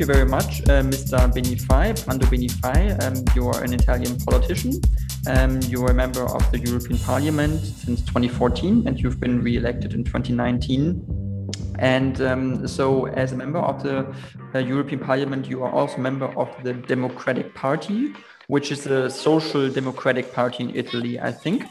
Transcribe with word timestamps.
you 0.00 0.06
very 0.06 0.24
much, 0.24 0.62
uh, 0.62 0.82
Mr. 0.82 1.18
Benifei, 1.30 1.92
Brando 1.92 2.24
Benifei. 2.32 2.96
Um, 3.04 3.22
you 3.36 3.46
are 3.48 3.62
an 3.62 3.74
Italian 3.74 4.16
politician. 4.20 4.72
Um, 5.26 5.60
you 5.68 5.84
are 5.84 5.90
a 5.90 5.94
member 5.94 6.22
of 6.22 6.50
the 6.52 6.58
European 6.58 6.98
Parliament 7.00 7.60
since 7.60 8.00
2014, 8.06 8.88
and 8.88 8.98
you've 8.98 9.20
been 9.20 9.42
re-elected 9.42 9.92
in 9.92 10.02
2019. 10.02 11.50
And 11.78 12.18
um, 12.22 12.66
so, 12.66 13.08
as 13.08 13.32
a 13.32 13.36
member 13.36 13.58
of 13.58 13.82
the 13.82 14.14
uh, 14.54 14.58
European 14.60 15.00
Parliament, 15.00 15.46
you 15.46 15.62
are 15.64 15.70
also 15.70 15.96
a 15.96 16.00
member 16.00 16.28
of 16.38 16.48
the 16.64 16.72
Democratic 16.72 17.54
Party, 17.54 18.14
which 18.46 18.72
is 18.72 18.86
a 18.86 19.10
social 19.10 19.68
democratic 19.68 20.32
party 20.32 20.64
in 20.64 20.74
Italy, 20.74 21.20
I 21.20 21.30
think. 21.30 21.64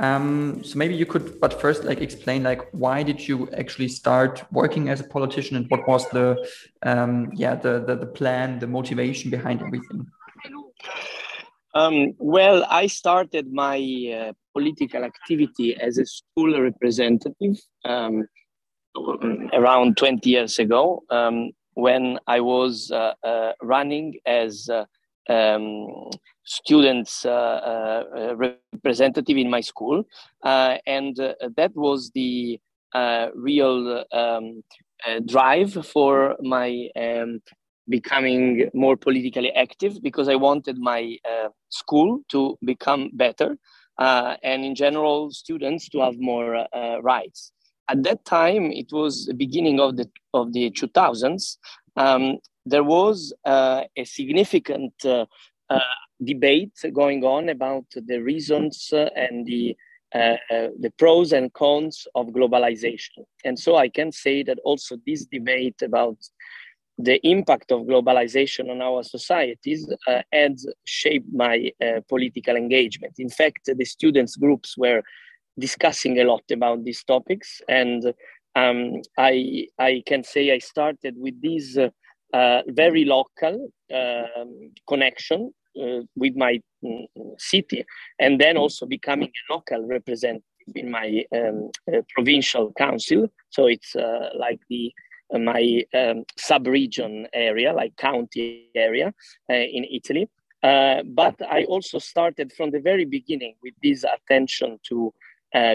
Um, 0.00 0.64
so 0.64 0.76
maybe 0.76 0.94
you 0.94 1.06
could, 1.06 1.40
but 1.40 1.60
first, 1.60 1.84
like 1.84 2.00
explain, 2.00 2.42
like 2.42 2.62
why 2.72 3.02
did 3.02 3.26
you 3.28 3.48
actually 3.52 3.88
start 3.88 4.44
working 4.50 4.88
as 4.88 5.00
a 5.00 5.04
politician, 5.04 5.56
and 5.56 5.68
what 5.68 5.86
was 5.86 6.08
the, 6.10 6.48
um, 6.82 7.30
yeah, 7.34 7.54
the, 7.54 7.84
the 7.86 7.96
the 7.96 8.06
plan, 8.06 8.58
the 8.58 8.66
motivation 8.66 9.30
behind 9.30 9.62
everything? 9.62 10.06
Um, 11.74 12.14
well, 12.18 12.64
I 12.70 12.86
started 12.86 13.52
my 13.52 13.78
uh, 13.78 14.32
political 14.52 15.04
activity 15.04 15.76
as 15.76 15.98
a 15.98 16.06
school 16.06 16.60
representative 16.60 17.56
um, 17.84 18.28
around 19.52 19.96
20 19.96 20.28
years 20.30 20.58
ago 20.60 21.02
um, 21.10 21.50
when 21.74 22.18
I 22.28 22.40
was 22.40 22.92
uh, 22.92 23.14
uh, 23.24 23.52
running 23.60 24.14
as 24.24 24.68
uh, 24.68 24.84
um, 25.32 26.10
students 26.44 27.24
uh, 27.24 27.30
uh, 27.30 28.36
representative 28.36 29.36
in 29.36 29.50
my 29.50 29.60
school, 29.60 30.04
uh, 30.42 30.76
and 30.86 31.16
that 31.16 31.72
was 31.74 32.10
the 32.14 32.60
real 33.34 34.04
um, 34.12 34.62
drive 35.26 35.86
for 35.86 36.36
my 36.40 36.88
um, 36.96 37.40
becoming 37.88 38.70
more 38.72 38.96
politically 38.96 39.52
active 39.52 40.02
because 40.02 40.28
I 40.28 40.36
wanted 40.36 40.78
my 40.78 41.16
school 41.70 42.20
to 42.30 42.58
become 42.64 43.10
better, 43.12 43.56
and 43.98 44.64
in 44.64 44.74
general, 44.74 45.30
students 45.30 45.88
to 45.90 46.00
have 46.00 46.18
more 46.18 46.66
rights. 47.02 47.52
At 47.86 48.02
that 48.04 48.24
time 48.24 48.72
it 48.72 48.86
was 48.92 49.26
the 49.26 49.34
beginning 49.34 49.78
of 49.78 49.96
the 49.96 50.08
of 50.32 50.54
the 50.54 50.70
2000s 50.70 51.58
um, 51.96 52.38
there 52.66 52.84
was 52.84 53.32
uh, 53.44 53.82
a 53.96 54.04
significant 54.04 54.92
uh, 55.04 55.26
uh, 55.70 55.80
debate 56.24 56.78
going 56.92 57.24
on 57.24 57.48
about 57.48 57.86
the 57.94 58.18
reasons 58.18 58.92
and 58.92 59.46
the 59.46 59.76
uh, 60.14 60.36
uh, 60.48 60.68
the 60.78 60.92
pros 60.96 61.32
and 61.32 61.52
cons 61.54 62.06
of 62.14 62.28
globalization. 62.28 63.24
And 63.44 63.58
so 63.58 63.74
I 63.74 63.88
can 63.88 64.12
say 64.12 64.44
that 64.44 64.60
also 64.62 64.96
this 65.04 65.26
debate 65.26 65.82
about 65.82 66.18
the 66.98 67.18
impact 67.26 67.72
of 67.72 67.80
globalization 67.80 68.70
on 68.70 68.80
our 68.80 69.02
societies 69.02 69.92
uh, 70.06 70.22
has 70.32 70.66
shaped 70.84 71.26
my 71.32 71.72
uh, 71.84 72.00
political 72.08 72.54
engagement. 72.54 73.14
In 73.18 73.28
fact, 73.28 73.62
the 73.66 73.84
students' 73.84 74.36
groups 74.36 74.78
were 74.78 75.02
discussing 75.58 76.20
a 76.20 76.24
lot 76.24 76.44
about 76.52 76.84
these 76.84 77.02
topics, 77.02 77.60
and 77.68 78.14
um, 78.54 79.02
I, 79.18 79.66
I 79.80 80.04
can 80.06 80.22
say 80.22 80.52
I 80.52 80.58
started 80.58 81.16
with 81.16 81.42
this 81.42 81.76
uh, 81.76 82.62
very 82.68 83.04
local 83.04 83.68
um, 83.92 84.70
connection 84.86 85.40
uh, 85.46 85.63
with 86.16 86.36
my 86.36 86.60
mm, 86.84 87.06
city, 87.38 87.84
and 88.18 88.40
then 88.40 88.56
also 88.56 88.86
becoming 88.86 89.28
a 89.28 89.52
local 89.52 89.86
representative 89.86 90.42
in 90.74 90.90
my 90.90 91.24
um, 91.34 91.70
uh, 91.92 92.00
provincial 92.14 92.72
council. 92.72 93.28
So 93.50 93.66
it's 93.66 93.94
uh, 93.96 94.30
like 94.36 94.60
the 94.68 94.92
uh, 95.34 95.38
my 95.38 95.84
um, 95.94 96.24
sub-region 96.38 97.26
area, 97.32 97.72
like 97.72 97.96
county 97.96 98.70
area 98.74 99.12
uh, 99.50 99.54
in 99.54 99.84
Italy. 99.90 100.28
but 100.62 101.36
I 101.42 101.64
also 101.64 101.98
started 101.98 102.52
from 102.52 102.70
the 102.70 102.80
very 102.80 103.04
beginning 103.04 103.54
with 103.62 103.74
this 103.82 104.04
attention 104.04 104.78
to 104.88 105.12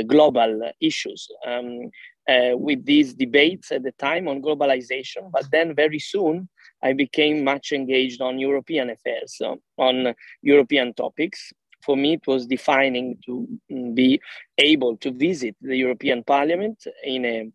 global 0.08 0.72
issues. 0.82 1.28
Um, 1.46 1.90
uh, 2.30 2.56
with 2.56 2.86
these 2.86 3.14
debates 3.14 3.72
at 3.72 3.84
the 3.84 3.92
time 3.94 4.28
on 4.28 4.42
globalization, 4.42 5.32
but 5.32 5.46
then 5.52 5.74
very 5.76 6.00
soon 6.00 6.48
I 6.84 6.94
became 6.94 7.44
much 7.44 7.72
engaged 7.72 8.22
on 8.22 8.40
European 8.40 8.90
affairs, 8.90 9.36
so 9.38 9.60
on 9.78 10.14
European 10.42 10.94
topics. 10.94 11.52
For 11.84 11.96
me, 11.98 12.14
it 12.14 12.28
was 12.28 12.46
defining 12.46 13.18
to 13.26 13.48
be 13.94 14.22
able 14.58 14.98
to 14.98 15.12
visit 15.12 15.56
the 15.62 15.78
European 15.78 16.24
Parliament 16.24 16.86
in 17.04 17.26
a 17.26 17.52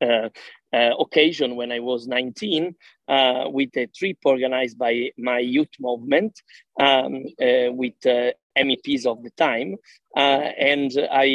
uh, 0.00 0.28
uh, 0.72 0.94
occasion 0.98 1.56
when 1.56 1.72
I 1.72 1.80
was 1.80 2.06
19 2.06 2.74
uh, 3.08 3.44
with 3.48 3.70
a 3.76 3.86
trip 3.86 4.18
organized 4.24 4.78
by 4.78 5.10
my 5.16 5.38
youth 5.38 5.74
movement 5.80 6.40
um, 6.80 7.24
uh, 7.40 7.72
with 7.72 7.94
uh, 8.06 8.32
MEPs 8.58 9.06
of 9.06 9.22
the 9.22 9.30
time. 9.30 9.76
Uh, 10.16 10.50
and 10.70 10.90
I, 11.10 11.26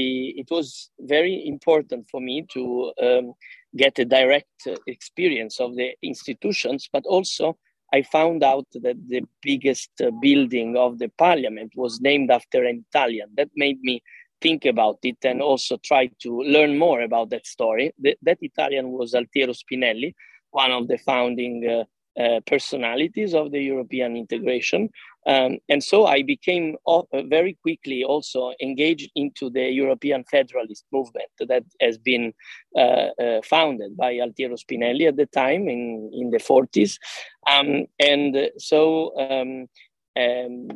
it 0.42 0.48
was 0.50 0.90
very 1.00 1.48
important 1.48 2.10
for 2.10 2.22
me 2.22 2.46
to 2.54 2.94
um, 3.02 3.34
get 3.76 4.00
a 4.00 4.06
direct 4.06 4.68
experience 4.88 5.60
of 5.60 5.76
the 5.76 5.92
institutions, 6.02 6.90
but 6.92 7.06
also 7.06 7.58
I 7.94 8.02
found 8.02 8.44
out 8.44 8.66
that 8.74 8.98
the 9.08 9.22
biggest 9.42 9.92
building 10.22 10.76
of 10.76 10.98
the 10.98 11.10
parliament 11.10 11.74
was 11.76 12.02
named 12.02 12.32
after 12.32 12.64
an 12.66 12.84
Italian. 12.90 13.30
That 13.38 13.50
made 13.56 13.80
me 13.82 14.02
think 14.42 14.66
about 14.66 14.98
it 15.04 15.18
and 15.24 15.42
also 15.42 15.78
try 15.78 16.10
to 16.24 16.42
learn 16.42 16.78
more 16.78 17.02
about 17.02 17.30
that 17.30 17.46
story. 17.46 17.94
The, 18.00 18.18
that 18.24 18.40
Italian 18.42 18.90
was 18.90 19.14
Altiero 19.14 19.56
Spinelli, 19.56 20.14
one 20.52 20.72
of 20.72 20.88
the 20.88 20.98
founding 20.98 21.56
uh, 21.68 21.84
uh, 22.20 22.40
personalities 22.46 23.34
of 23.34 23.52
the 23.52 23.62
European 23.62 24.16
integration. 24.16 24.90
Um, 25.26 25.58
and 25.70 25.84
so 25.84 26.06
I 26.06 26.22
became 26.22 26.76
uh, 26.86 27.02
very 27.26 27.58
quickly 27.62 28.04
also 28.04 28.54
engaged 28.62 29.10
into 29.16 29.50
the 29.50 29.70
European 29.70 30.24
federalist 30.26 30.86
movement 30.92 31.30
that 31.40 31.64
has 31.82 31.98
been 31.98 32.34
uh, 32.76 33.10
uh, 33.20 33.42
founded 33.44 33.96
by 33.96 34.16
Altiero 34.16 34.58
Spinelli 34.58 35.08
at 35.08 35.16
the 35.16 35.26
time 35.28 35.68
in, 35.70 36.12
in 36.14 36.30
the 36.30 36.40
40s. 36.40 37.00
Um, 37.48 37.86
and 38.00 38.50
so 38.58 39.18
um, 39.18 39.68
um, 40.16 40.68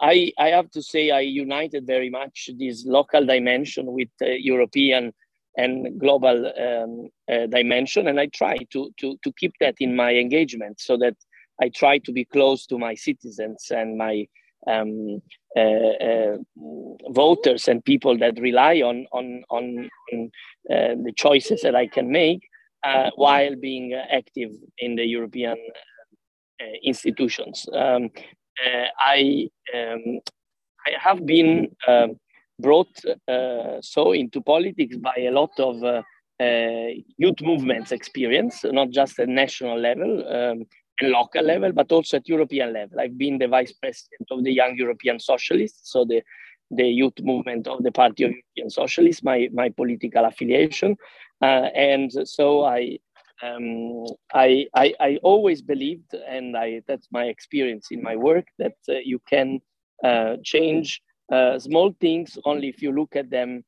I, 0.00 0.32
I 0.38 0.48
have 0.48 0.70
to 0.72 0.82
say 0.82 1.10
I 1.10 1.20
united 1.20 1.86
very 1.86 2.10
much 2.10 2.50
this 2.58 2.84
local 2.84 3.24
dimension 3.24 3.86
with 3.86 4.10
European 4.20 5.14
and 5.58 5.98
global 5.98 6.46
um, 6.46 7.08
uh, 7.30 7.46
dimension. 7.46 8.06
And 8.08 8.18
I 8.18 8.26
try 8.26 8.56
to, 8.72 8.90
to, 9.00 9.18
to 9.22 9.32
keep 9.32 9.52
that 9.60 9.74
in 9.80 9.94
my 9.94 10.12
engagement 10.14 10.80
so 10.80 10.96
that 10.98 11.16
I 11.60 11.68
try 11.68 11.98
to 11.98 12.12
be 12.12 12.24
close 12.24 12.64
to 12.66 12.78
my 12.78 12.94
citizens 12.94 13.70
and 13.70 13.98
my 13.98 14.26
um, 14.66 15.20
uh, 15.56 15.60
uh, 15.60 16.36
voters 17.10 17.68
and 17.68 17.84
people 17.84 18.16
that 18.18 18.38
rely 18.38 18.76
on, 18.76 19.06
on, 19.12 19.42
on, 19.50 19.90
uh, 20.70 20.94
the 21.04 21.12
choices 21.16 21.62
that 21.62 21.74
I 21.74 21.86
can 21.86 22.10
make 22.10 22.40
uh, 22.84 23.10
while 23.16 23.56
being 23.56 23.94
active 23.94 24.50
in 24.78 24.94
the 24.94 25.04
European 25.04 25.58
uh, 26.60 26.64
institutions. 26.84 27.66
Um, 27.72 28.10
I, 29.00 29.48
um, 29.74 30.20
I 30.86 30.92
have 31.00 31.24
been 31.24 31.68
um, 31.86 32.18
brought 32.58 33.00
uh, 33.28 33.80
so 33.80 34.12
into 34.12 34.40
politics 34.40 34.96
by 34.96 35.14
a 35.18 35.30
lot 35.30 35.50
of 35.58 35.82
uh, 35.82 36.02
uh, 36.40 36.88
youth 37.16 37.40
movements 37.40 37.92
experience, 37.92 38.64
not 38.64 38.90
just 38.90 39.18
at 39.18 39.28
national 39.28 39.78
level 39.78 40.24
um, 40.28 40.64
and 41.00 41.10
local 41.10 41.42
level, 41.42 41.72
but 41.72 41.90
also 41.92 42.16
at 42.16 42.28
European 42.28 42.72
level. 42.72 43.00
I've 43.00 43.18
been 43.18 43.38
the 43.38 43.48
vice 43.48 43.72
president 43.72 44.28
of 44.30 44.44
the 44.44 44.52
Young 44.52 44.76
European 44.76 45.18
Socialists, 45.20 45.92
so 45.92 46.04
the 46.04 46.22
the 46.70 46.86
youth 46.86 47.18
movement 47.22 47.66
of 47.66 47.82
the 47.82 47.90
Party 47.90 48.24
of 48.24 48.30
European 48.30 48.70
Socialists, 48.70 49.22
my 49.22 49.48
my 49.52 49.68
political 49.70 50.24
affiliation, 50.24 50.96
uh, 51.42 51.68
and 51.74 52.10
so 52.24 52.64
I. 52.64 52.98
Um, 53.40 54.04
I, 54.34 54.66
I, 54.74 54.94
I 54.98 55.18
always 55.22 55.62
believed, 55.62 56.12
and 56.12 56.56
I 56.56 56.82
that's 56.88 57.06
my 57.12 57.26
experience 57.26 57.86
in 57.92 58.02
my 58.02 58.16
work, 58.16 58.46
that 58.58 58.74
uh, 58.88 58.94
you 58.94 59.20
can 59.30 59.60
uh, 60.02 60.38
change 60.42 61.00
uh, 61.32 61.58
small 61.58 61.94
things 62.00 62.38
only 62.44 62.68
if 62.68 62.82
you 62.82 62.92
look 62.92 63.16
at 63.16 63.30
them 63.30 63.62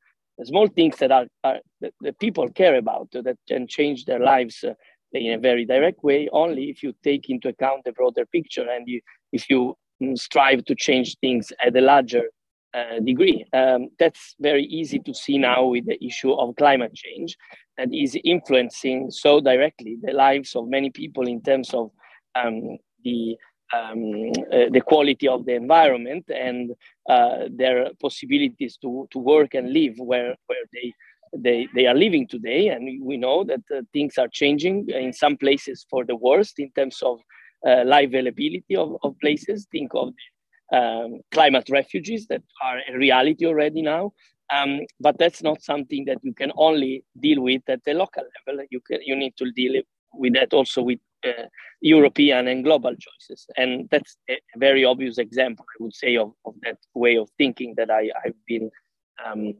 small 0.45 0.69
things 0.69 0.97
that 0.99 1.13
are, 1.13 1.27
are 1.45 1.59
that, 1.81 2.19
people 2.19 2.49
care 2.51 2.77
about 2.77 3.09
uh, 3.15 3.23
that 3.23 3.37
can 3.49 3.67
change 3.67 4.05
their 4.05 4.21
lives 4.21 4.65
uh, 4.65 4.73
in 5.13 5.33
a 5.33 5.39
very 5.39 5.65
direct 5.65 6.03
way 6.03 6.29
only 6.33 6.71
if 6.71 6.83
you 6.83 6.95
take 7.03 7.29
into 7.29 7.49
account 7.49 7.85
the 7.85 7.93
broader 7.93 8.25
picture 8.27 8.67
and 8.69 8.89
you, 8.89 9.01
if 9.33 9.51
you 9.51 9.77
mm, 10.03 10.17
strive 10.17 10.65
to 10.65 10.75
change 10.75 11.17
things 11.19 11.53
at 11.65 11.77
a 11.77 11.81
larger 11.81 12.25
uh, 12.73 13.01
degree. 13.01 13.45
Um, 13.53 13.89
that's 13.99 14.37
very 14.39 14.65
easy 14.65 15.01
to 15.01 15.13
see 15.13 15.39
now 15.39 15.65
with 15.67 15.87
the 15.87 16.03
issue 16.05 16.33
of 16.33 16.55
climate 16.57 16.95
change 16.95 17.37
that 17.77 17.93
is 17.93 18.17
influencing 18.25 19.11
so 19.11 19.41
directly 19.41 19.99
the 20.01 20.13
lives 20.13 20.55
of 20.55 20.69
many 20.69 20.91
people 20.91 21.27
in 21.27 21.43
terms 21.43 21.75
of 21.75 21.91
um, 22.37 22.79
the 23.05 23.37
um, 23.73 24.33
uh, 24.53 24.69
the 24.71 24.83
quality 24.85 25.29
of 25.29 25.45
the 25.47 25.55
environment 25.55 26.25
and 26.29 26.73
uh, 27.09 27.45
their 27.51 27.91
possibilities 28.01 28.77
to, 28.79 29.09
to 29.11 29.19
work 29.19 29.55
and 29.55 29.73
live 29.73 29.95
where, 29.99 30.35
where 30.47 30.65
they 30.73 30.93
they, 31.33 31.69
they 31.75 31.87
are 31.87 31.95
living 31.95 32.27
today. 32.27 32.69
And 32.69 33.05
we 33.05 33.17
know 33.17 33.45
that 33.45 33.61
uh, 33.73 33.83
things 33.93 34.19
are 34.19 34.29
changing 34.29 34.89
in 34.89 35.13
some 35.13 35.37
places 35.37 35.87
for 35.89 36.05
the 36.05 36.17
worst 36.17 36.59
in 36.59 36.71
terms 36.73 37.01
of 37.03 37.21
uh, 37.67 37.85
life 37.85 38.09
availability 38.09 38.77
of, 38.77 38.97
of 39.03 39.19
places. 39.21 39.67
Think 39.71 39.93
of 39.95 40.13
um, 40.73 41.21
climate 41.31 41.69
refugees 41.71 42.27
that 42.29 42.43
are 42.63 42.81
a 42.89 42.97
reality 42.97 43.47
already 43.47 43.83
now. 43.83 44.13
Um, 44.53 44.81
but 44.99 45.19
that's 45.19 45.43
not 45.43 45.63
something 45.63 46.05
that 46.07 46.19
you 46.23 46.35
can 46.35 46.53
only 46.57 47.05
deal 47.21 47.41
with 47.43 47.63
at 47.69 47.85
the 47.85 47.95
local 47.95 48.25
level. 48.47 48.65
You 48.71 48.81
can 48.81 49.01
you 49.03 49.15
need 49.15 49.37
to 49.37 49.51
deal 49.53 49.81
with 50.13 50.35
that 50.35 50.53
also 50.53 50.83
with 50.83 50.99
uh, 51.27 51.47
European 51.81 52.49
and 52.49 52.65
global 52.65 52.95
choices. 52.95 53.47
And 53.57 53.89
that's 53.91 54.17
a 54.29 54.39
very 54.57 54.85
obvious 54.85 55.19
example, 55.19 55.65
I 55.69 55.83
would 55.83 55.95
say, 55.95 56.17
of, 56.17 56.33
of 56.45 56.55
that 56.63 56.79
way 56.95 57.17
of 57.17 57.31
thinking 57.39 57.75
that 57.77 57.91
I, 57.91 58.11
I've 58.25 58.47
been 58.47 58.71
um, 59.25 59.55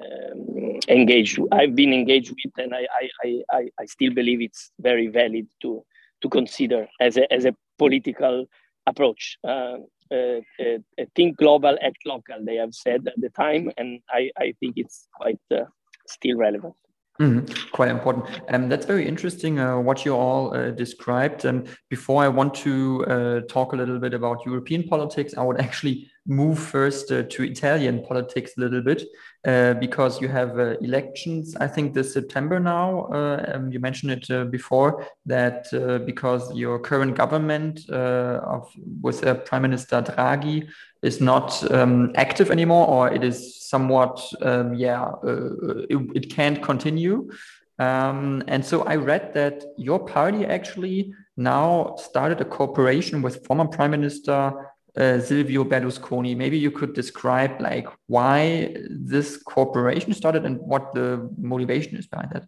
um, 0.00 0.80
engaged. 0.88 1.38
I've 1.52 1.74
been 1.74 1.92
engaged 1.92 2.30
with, 2.30 2.52
and 2.58 2.74
I, 2.74 2.86
I, 3.24 3.42
I, 3.50 3.70
I 3.80 3.84
still 3.86 4.12
believe 4.12 4.40
it's 4.40 4.70
very 4.80 5.08
valid 5.08 5.46
to 5.62 5.84
to 6.22 6.28
consider 6.28 6.86
as 7.00 7.16
a 7.16 7.32
as 7.32 7.44
a 7.44 7.54
political 7.78 8.46
approach. 8.86 9.38
Uh, 9.46 9.78
uh, 10.12 10.40
uh, 10.60 11.04
think 11.14 11.36
global, 11.36 11.78
act 11.82 11.98
local. 12.04 12.44
They 12.44 12.56
have 12.56 12.74
said 12.74 13.06
at 13.06 13.14
the 13.16 13.30
time, 13.30 13.70
and 13.76 14.00
I, 14.10 14.30
I 14.36 14.54
think 14.58 14.74
it's 14.76 15.06
quite 15.14 15.38
uh, 15.52 15.66
still 16.08 16.36
relevant. 16.36 16.74
Mm, 17.20 17.70
quite 17.72 17.90
important. 17.90 18.24
Um, 18.48 18.70
that's 18.70 18.86
very 18.86 19.06
interesting 19.06 19.58
uh, 19.58 19.78
what 19.78 20.06
you 20.06 20.14
all 20.14 20.54
uh, 20.54 20.70
described. 20.70 21.44
And 21.44 21.68
before 21.90 22.22
I 22.22 22.28
want 22.28 22.54
to 22.54 23.04
uh, 23.06 23.40
talk 23.40 23.74
a 23.74 23.76
little 23.76 23.98
bit 23.98 24.14
about 24.14 24.46
European 24.46 24.84
politics, 24.84 25.34
I 25.36 25.42
would 25.42 25.60
actually 25.60 26.10
move 26.26 26.58
first 26.58 27.12
uh, 27.12 27.24
to 27.24 27.42
Italian 27.42 28.02
politics 28.06 28.52
a 28.56 28.60
little 28.60 28.80
bit 28.80 29.02
uh, 29.46 29.74
because 29.74 30.18
you 30.22 30.28
have 30.28 30.58
uh, 30.58 30.78
elections, 30.80 31.56
I 31.56 31.66
think, 31.66 31.92
this 31.92 32.14
September 32.14 32.58
now. 32.58 33.08
Um, 33.12 33.70
you 33.70 33.80
mentioned 33.80 34.12
it 34.12 34.50
before 34.50 35.06
that 35.26 35.66
because 36.06 36.54
your 36.54 36.78
current 36.78 37.16
government 37.16 37.88
of 37.90 38.70
with 39.02 39.20
Prime 39.44 39.62
Minister 39.62 40.00
Draghi 40.00 40.68
is 41.02 41.20
not 41.20 41.70
um, 41.72 42.12
active 42.14 42.50
anymore, 42.50 42.86
or 42.86 43.12
it 43.12 43.24
is 43.24 43.64
somewhat, 43.68 44.20
um, 44.42 44.74
yeah, 44.74 45.04
uh, 45.04 45.84
it, 45.88 45.98
it, 46.14 46.30
can't 46.30 46.62
continue. 46.62 47.30
Um, 47.78 48.42
and 48.46 48.64
so 48.64 48.82
I 48.82 48.96
read 48.96 49.32
that 49.34 49.64
your 49.78 49.98
party 49.98 50.44
actually 50.44 51.14
now 51.36 51.94
started 51.96 52.40
a 52.40 52.44
cooperation 52.44 53.22
with 53.22 53.46
former 53.46 53.66
Prime 53.66 53.92
Minister 53.92 54.72
uh, 54.96 55.20
Silvio 55.20 55.64
Berlusconi. 55.64 56.36
Maybe 56.36 56.58
you 56.58 56.70
could 56.70 56.94
describe 56.94 57.60
like 57.60 57.88
why 58.06 58.76
this 58.90 59.36
cooperation 59.38 60.12
started 60.12 60.44
and 60.44 60.58
what 60.58 60.92
the 60.92 61.30
motivation 61.38 61.96
is 61.96 62.06
behind 62.06 62.32
that. 62.32 62.44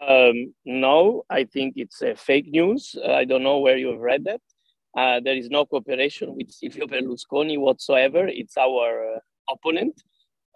Um, 0.00 0.54
no, 0.64 1.24
I 1.28 1.44
think 1.44 1.74
it's 1.76 2.02
a 2.02 2.14
fake 2.14 2.48
news. 2.48 2.96
Uh, 2.96 3.12
I 3.12 3.24
don't 3.24 3.42
know 3.42 3.58
where 3.58 3.76
you've 3.76 4.00
read 4.00 4.24
that. 4.24 4.40
Uh, 4.96 5.20
there 5.20 5.36
is 5.36 5.48
no 5.50 5.64
cooperation 5.64 6.34
with 6.36 6.50
Silvio 6.58 6.86
Berlusconi 6.86 7.58
whatsoever. 7.58 8.26
It's 8.26 8.56
our 8.56 9.16
uh, 9.16 9.18
opponent, 9.52 10.02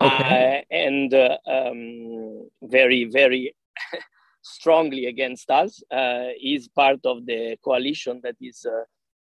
okay. 0.00 0.64
Uh, 0.70 0.75
and 0.75 1.14
uh, 1.14 1.38
um, 1.46 2.48
very, 2.62 3.04
very 3.04 3.54
strongly 4.42 5.06
against 5.06 5.50
us. 5.50 5.82
Uh, 5.90 6.28
is 6.42 6.69
part 6.69 7.00
of 7.04 7.26
the 7.26 7.56
coalition 7.64 8.20
that 8.25 8.36
is 8.40 8.66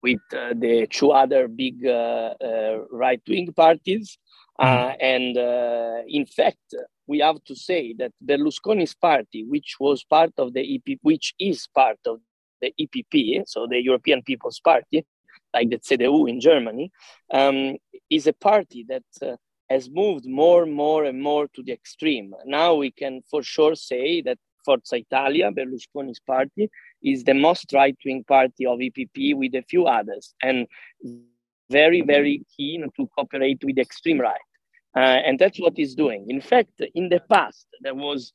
with 0.03 0.19
the 0.29 0.87
two 0.91 1.11
other 1.11 1.47
big 1.47 1.83
right-wing 1.83 3.51
parties. 3.53 4.17
Mm. 4.59 4.95
and 4.99 6.07
in 6.07 6.25
fact, 6.25 6.73
we 7.07 7.19
have 7.19 7.43
to 7.45 7.55
say 7.55 7.93
that 7.93 8.11
Berlusconi's 8.23 8.93
party, 8.93 9.43
which 9.43 9.75
was 9.79 10.03
part 10.03 10.33
of 10.37 10.53
the 10.53 10.75
EP, 10.75 10.97
which 11.01 11.33
is 11.39 11.67
part 11.73 11.99
of 12.05 12.19
the 12.61 12.73
EPP, 12.79 13.43
so 13.47 13.67
the 13.67 13.81
European 13.81 14.21
People's 14.23 14.59
Party, 14.59 15.05
like 15.53 15.69
the 15.69 15.77
CDU 15.77 16.29
in 16.29 16.39
Germany, 16.39 16.91
um, 17.31 17.77
is 18.09 18.27
a 18.27 18.33
party 18.33 18.85
that 18.89 19.03
uh, 19.21 19.35
has 19.69 19.89
moved 19.89 20.25
more 20.25 20.63
and 20.63 20.73
more 20.73 21.05
and 21.05 21.21
more 21.21 21.47
to 21.55 21.63
the 21.63 21.71
extreme. 21.71 22.33
Now 22.45 22.75
we 22.75 22.91
can 22.91 23.21
for 23.29 23.43
sure 23.43 23.75
say 23.75 24.21
that 24.21 24.37
Forza 24.65 24.97
Italia, 24.97 25.51
Berlusconi's 25.51 26.19
party, 26.19 26.69
is 27.01 27.23
the 27.23 27.33
most 27.33 27.71
right-wing 27.73 28.23
party 28.25 28.65
of 28.65 28.79
EPP 28.79 29.35
with 29.35 29.55
a 29.55 29.61
few 29.61 29.85
others, 29.85 30.33
and 30.41 30.67
very, 31.69 32.01
very 32.01 32.45
keen 32.55 32.87
to 32.95 33.07
cooperate 33.15 33.61
with 33.63 33.75
the 33.75 33.81
extreme 33.81 34.19
right. 34.19 34.39
Uh, 34.95 35.19
and 35.27 35.37
that's 35.37 35.59
what 35.59 35.73
he's 35.75 35.95
doing. 35.95 36.25
In 36.29 36.41
fact, 36.41 36.81
in 36.95 37.09
the 37.09 37.21
past, 37.29 37.67
there 37.81 37.93
was 37.93 38.33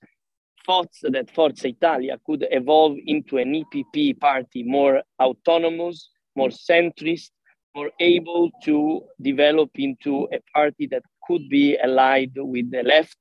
thoughts 0.66 1.00
that 1.02 1.30
Forza 1.30 1.68
Italia 1.68 2.18
could 2.26 2.46
evolve 2.50 2.96
into 3.06 3.38
an 3.38 3.52
EPP 3.54 4.18
party 4.20 4.62
more 4.62 5.02
autonomous, 5.20 6.10
more 6.36 6.48
centrist, 6.48 7.30
more 7.74 7.90
able 8.00 8.50
to 8.64 9.02
develop 9.20 9.70
into 9.74 10.28
a 10.32 10.40
party 10.54 10.86
that 10.86 11.02
could 11.26 11.48
be 11.48 11.76
allied 11.78 12.32
with 12.36 12.70
the 12.70 12.82
left 12.82 13.16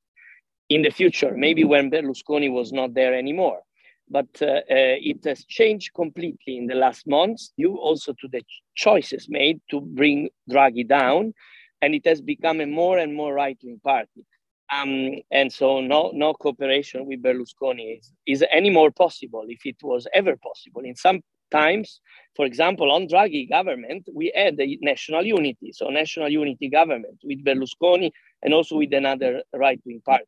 in 0.70 0.82
the 0.82 0.90
future, 0.90 1.34
maybe 1.36 1.64
when 1.64 1.92
Berlusconi 1.92 2.52
was 2.52 2.72
not 2.72 2.94
there 2.94 3.14
anymore. 3.14 3.62
But 4.10 4.42
uh, 4.42 4.46
uh, 4.46 4.98
it 5.10 5.24
has 5.26 5.46
changed 5.46 5.94
completely 5.94 6.58
in 6.58 6.68
the 6.68 6.76
last 6.76 7.08
months, 7.08 7.54
due 7.58 7.78
also 7.78 8.14
to 8.22 8.28
the 8.28 8.42
choices 8.76 9.28
made 9.30 9.62
to 9.70 9.82
bring 9.82 10.30
Draghi 10.50 10.88
down. 10.88 11.34
And 11.82 11.96
it 11.96 12.06
has 12.06 12.22
become 12.22 12.62
a 12.62 12.66
more 12.66 12.98
and 12.98 13.14
more 13.14 13.34
right 13.34 13.58
wing 13.64 13.80
party. 13.84 14.26
Um, 14.74 15.16
and 15.32 15.52
so 15.52 15.82
no, 15.82 16.12
no 16.14 16.34
cooperation 16.34 17.06
with 17.06 17.22
Berlusconi 17.22 18.00
is, 18.00 18.14
is 18.26 18.46
any 18.52 18.70
more 18.70 18.90
possible 18.90 19.44
if 19.48 19.66
it 19.66 19.76
was 19.84 20.08
ever 20.14 20.38
possible. 20.38 20.84
In 20.86 20.96
some 20.96 21.22
times, 21.52 22.00
for 22.36 22.46
example, 22.46 22.92
on 22.92 23.08
Draghi 23.08 23.50
government, 23.50 24.08
we 24.14 24.32
had 24.34 24.60
a 24.60 24.78
national 24.82 25.26
unity, 25.26 25.74
so 25.74 25.90
national 25.90 26.30
unity 26.30 26.70
government 26.70 27.20
with 27.24 27.44
Berlusconi 27.44 28.12
and 28.42 28.54
also 28.54 28.78
with 28.78 28.94
another 28.94 29.44
right-wing 29.54 30.02
party. 30.06 30.24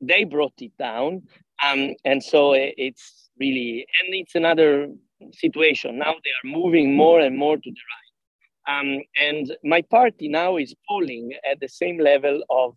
They 0.00 0.22
brought 0.22 0.54
it 0.58 0.72
down, 0.78 1.22
um, 1.66 1.94
and 2.04 2.22
so 2.22 2.52
it's 2.54 3.30
really, 3.40 3.84
and 4.00 4.14
it's 4.14 4.36
another 4.36 4.88
situation. 5.32 5.98
Now 5.98 6.14
they 6.22 6.30
are 6.30 6.56
moving 6.56 6.94
more 6.94 7.20
and 7.20 7.36
more 7.36 7.56
to 7.56 7.70
the 7.70 7.82
right. 7.92 8.80
Um, 8.80 9.00
and 9.20 9.56
my 9.64 9.82
party 9.82 10.28
now 10.28 10.56
is 10.56 10.74
polling 10.88 11.32
at 11.50 11.58
the 11.58 11.68
same 11.68 11.98
level 11.98 12.44
of 12.48 12.76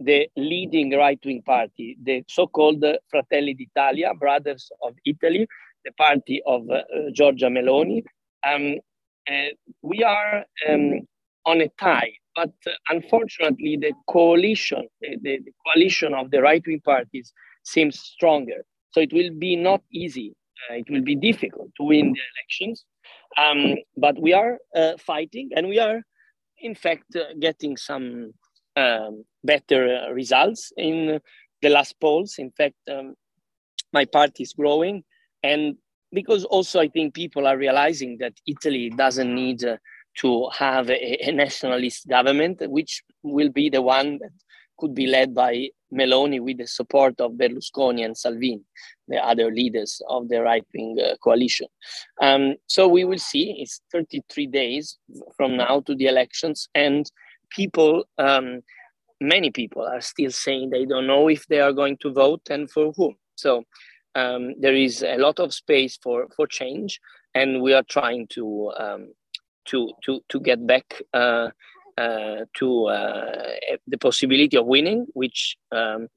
the 0.00 0.28
leading 0.36 0.96
right-wing 0.96 1.42
party, 1.42 1.96
the 2.02 2.24
so-called 2.28 2.84
Fratelli 3.10 3.54
d'Italia, 3.54 4.12
Brothers 4.14 4.70
of 4.82 4.94
Italy, 5.06 5.46
the 5.84 5.92
party 5.92 6.42
of 6.46 6.68
uh, 6.70 6.82
Giorgia 7.12 7.48
Meloni. 7.48 8.02
Um, 8.46 8.78
uh, 9.30 9.50
we 9.82 10.02
are 10.02 10.44
um, 10.68 11.00
on 11.46 11.60
a 11.60 11.68
tie, 11.80 12.12
but 12.34 12.52
uh, 12.66 12.70
unfortunately, 12.88 13.76
the 13.80 13.92
coalition, 14.08 14.88
the, 15.00 15.16
the, 15.22 15.38
the 15.44 15.52
coalition 15.66 16.14
of 16.14 16.30
the 16.30 16.42
right-wing 16.42 16.80
parties 16.84 17.32
seems 17.62 18.00
stronger. 18.00 18.64
So 18.92 19.00
it 19.00 19.12
will 19.12 19.30
be 19.38 19.56
not 19.56 19.82
easy. 19.92 20.34
Uh, 20.70 20.74
it 20.74 20.86
will 20.90 21.02
be 21.02 21.16
difficult 21.16 21.70
to 21.76 21.84
win 21.84 22.12
the 22.12 22.20
elections. 22.36 22.84
Um, 23.36 23.76
but 23.96 24.20
we 24.20 24.32
are 24.32 24.58
uh, 24.76 24.92
fighting, 24.98 25.50
and 25.56 25.68
we 25.68 25.78
are, 25.78 26.02
in 26.58 26.74
fact, 26.74 27.16
uh, 27.16 27.34
getting 27.40 27.76
some 27.76 28.32
um, 28.76 29.24
better 29.44 30.08
results 30.12 30.72
in 30.76 31.20
the 31.62 31.68
last 31.68 31.98
polls. 32.00 32.36
In 32.38 32.50
fact, 32.50 32.76
um, 32.90 33.14
my 33.92 34.04
party 34.04 34.42
is 34.42 34.52
growing, 34.52 35.04
and 35.42 35.76
because 36.12 36.44
also 36.44 36.80
I 36.80 36.88
think 36.88 37.14
people 37.14 37.46
are 37.46 37.56
realizing 37.56 38.18
that 38.18 38.34
Italy 38.46 38.90
doesn't 38.90 39.34
need 39.34 39.64
uh, 39.64 39.76
to 40.18 40.48
have 40.50 40.90
a, 40.90 41.28
a, 41.28 41.32
nationalist 41.32 42.06
government, 42.08 42.62
which 42.70 43.02
will 43.22 43.50
be 43.50 43.68
the 43.68 43.82
one 43.82 44.18
that 44.18 44.30
could 44.78 44.94
be 44.94 45.06
led 45.06 45.34
by 45.34 45.68
Meloni 45.92 46.40
with 46.40 46.58
the 46.58 46.66
support 46.66 47.20
of 47.20 47.32
Berlusconi 47.32 48.04
and 48.04 48.16
Salvini, 48.16 48.62
the 49.08 49.16
other 49.16 49.50
leaders 49.50 50.00
of 50.08 50.28
the 50.28 50.42
right 50.42 50.64
wing 50.74 50.98
uh, 51.04 51.16
coalition. 51.22 51.68
Um, 52.20 52.54
so 52.66 52.88
we 52.88 53.04
will 53.04 53.18
see. 53.18 53.56
It's 53.58 53.80
33 53.92 54.46
days 54.48 54.98
from 55.36 55.56
now 55.56 55.80
to 55.80 55.94
the 55.94 56.06
elections, 56.06 56.68
and 56.74 57.10
people, 57.50 58.04
um, 58.18 58.62
many 59.28 59.50
people 59.50 59.82
are 59.82 60.00
still 60.00 60.30
saying 60.30 60.70
they 60.70 60.84
don't 60.84 61.06
know 61.06 61.28
if 61.28 61.46
they 61.46 61.60
are 61.60 61.72
going 61.72 61.96
to 61.98 62.12
vote 62.12 62.42
and 62.50 62.70
for 62.70 62.92
whom. 62.96 63.16
So 63.36 63.64
um, 64.14 64.54
there 64.60 64.74
is 64.74 65.02
a 65.02 65.16
lot 65.16 65.40
of 65.40 65.52
space 65.52 65.98
for, 66.02 66.28
for 66.36 66.46
change, 66.46 67.00
and 67.34 67.62
we 67.62 67.72
are 67.72 67.82
trying 67.82 68.28
to 68.28 68.72
um, 68.78 69.08
to, 69.66 69.90
to, 70.04 70.20
to 70.28 70.40
get 70.40 70.66
back 70.66 71.00
uh, 71.12 71.48
uh, 71.96 72.44
to 72.54 72.86
uh, 72.86 73.52
the 73.86 73.98
possibility 73.98 74.56
of 74.56 74.66
winning, 74.66 75.06
which 75.14 75.56
um, 75.72 76.08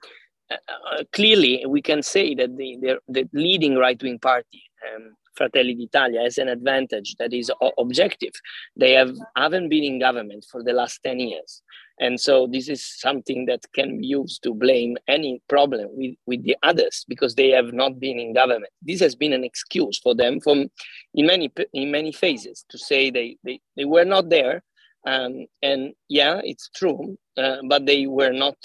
uh, 0.52 1.04
clearly 1.14 1.64
we 1.68 1.82
can 1.82 2.02
say 2.02 2.36
that 2.36 2.56
the, 2.58 2.78
the, 2.82 3.00
the 3.08 3.30
leading 3.34 3.76
right 3.76 4.02
wing 4.02 4.20
party, 4.20 4.64
um, 4.88 5.14
Fratelli 5.36 5.76
d'Italia 5.76 6.22
has 6.22 6.38
an 6.40 6.48
advantage 6.48 7.16
that 7.20 7.34
is 7.34 7.52
objective. 7.78 8.34
They 8.76 8.94
have 8.94 9.16
haven't 9.36 9.70
been 9.70 9.84
in 9.84 10.00
government 10.00 10.46
for 10.52 10.64
the 10.64 10.74
last 10.74 11.00
10 11.04 11.20
years. 11.20 11.62
And 12.00 12.20
so 12.20 12.48
this 12.48 12.70
is 12.70 12.86
something 12.86 13.46
that 13.48 13.62
can 13.74 14.00
be 14.00 14.08
used 14.08 14.44
to 14.44 14.54
blame 14.54 14.98
any 15.08 15.42
problem 15.50 15.90
with, 15.94 16.16
with 16.28 16.44
the 16.44 16.56
others 16.62 17.06
because 17.08 17.36
they 17.36 17.50
have 17.50 17.74
not 17.74 18.00
been 18.00 18.20
in 18.20 18.34
government. 18.34 18.72
This 18.82 19.00
has 19.00 19.16
been 19.16 19.34
an 19.34 19.44
excuse 19.44 19.98
for 19.98 20.14
them 20.14 20.40
from 20.40 20.70
in 21.16 21.26
many 21.26 21.52
in 21.74 21.90
many 21.92 22.12
phases 22.12 22.66
to 22.70 22.78
say 22.78 23.10
they, 23.10 23.38
they, 23.44 23.60
they 23.76 23.86
were 23.86 24.06
not 24.06 24.30
there. 24.30 24.64
Um, 25.06 25.48
and 25.64 25.94
yeah, 26.10 26.42
it's 26.44 26.70
true, 26.76 27.18
uh, 27.38 27.58
but 27.68 27.86
they 27.86 28.08
were 28.08 28.34
not 28.34 28.58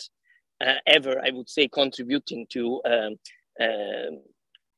uh, 0.64 0.74
ever, 0.86 1.20
I 1.24 1.30
would 1.30 1.48
say, 1.48 1.68
contributing 1.68 2.46
to 2.50 2.80
um, 2.84 3.16
uh, 3.60 4.16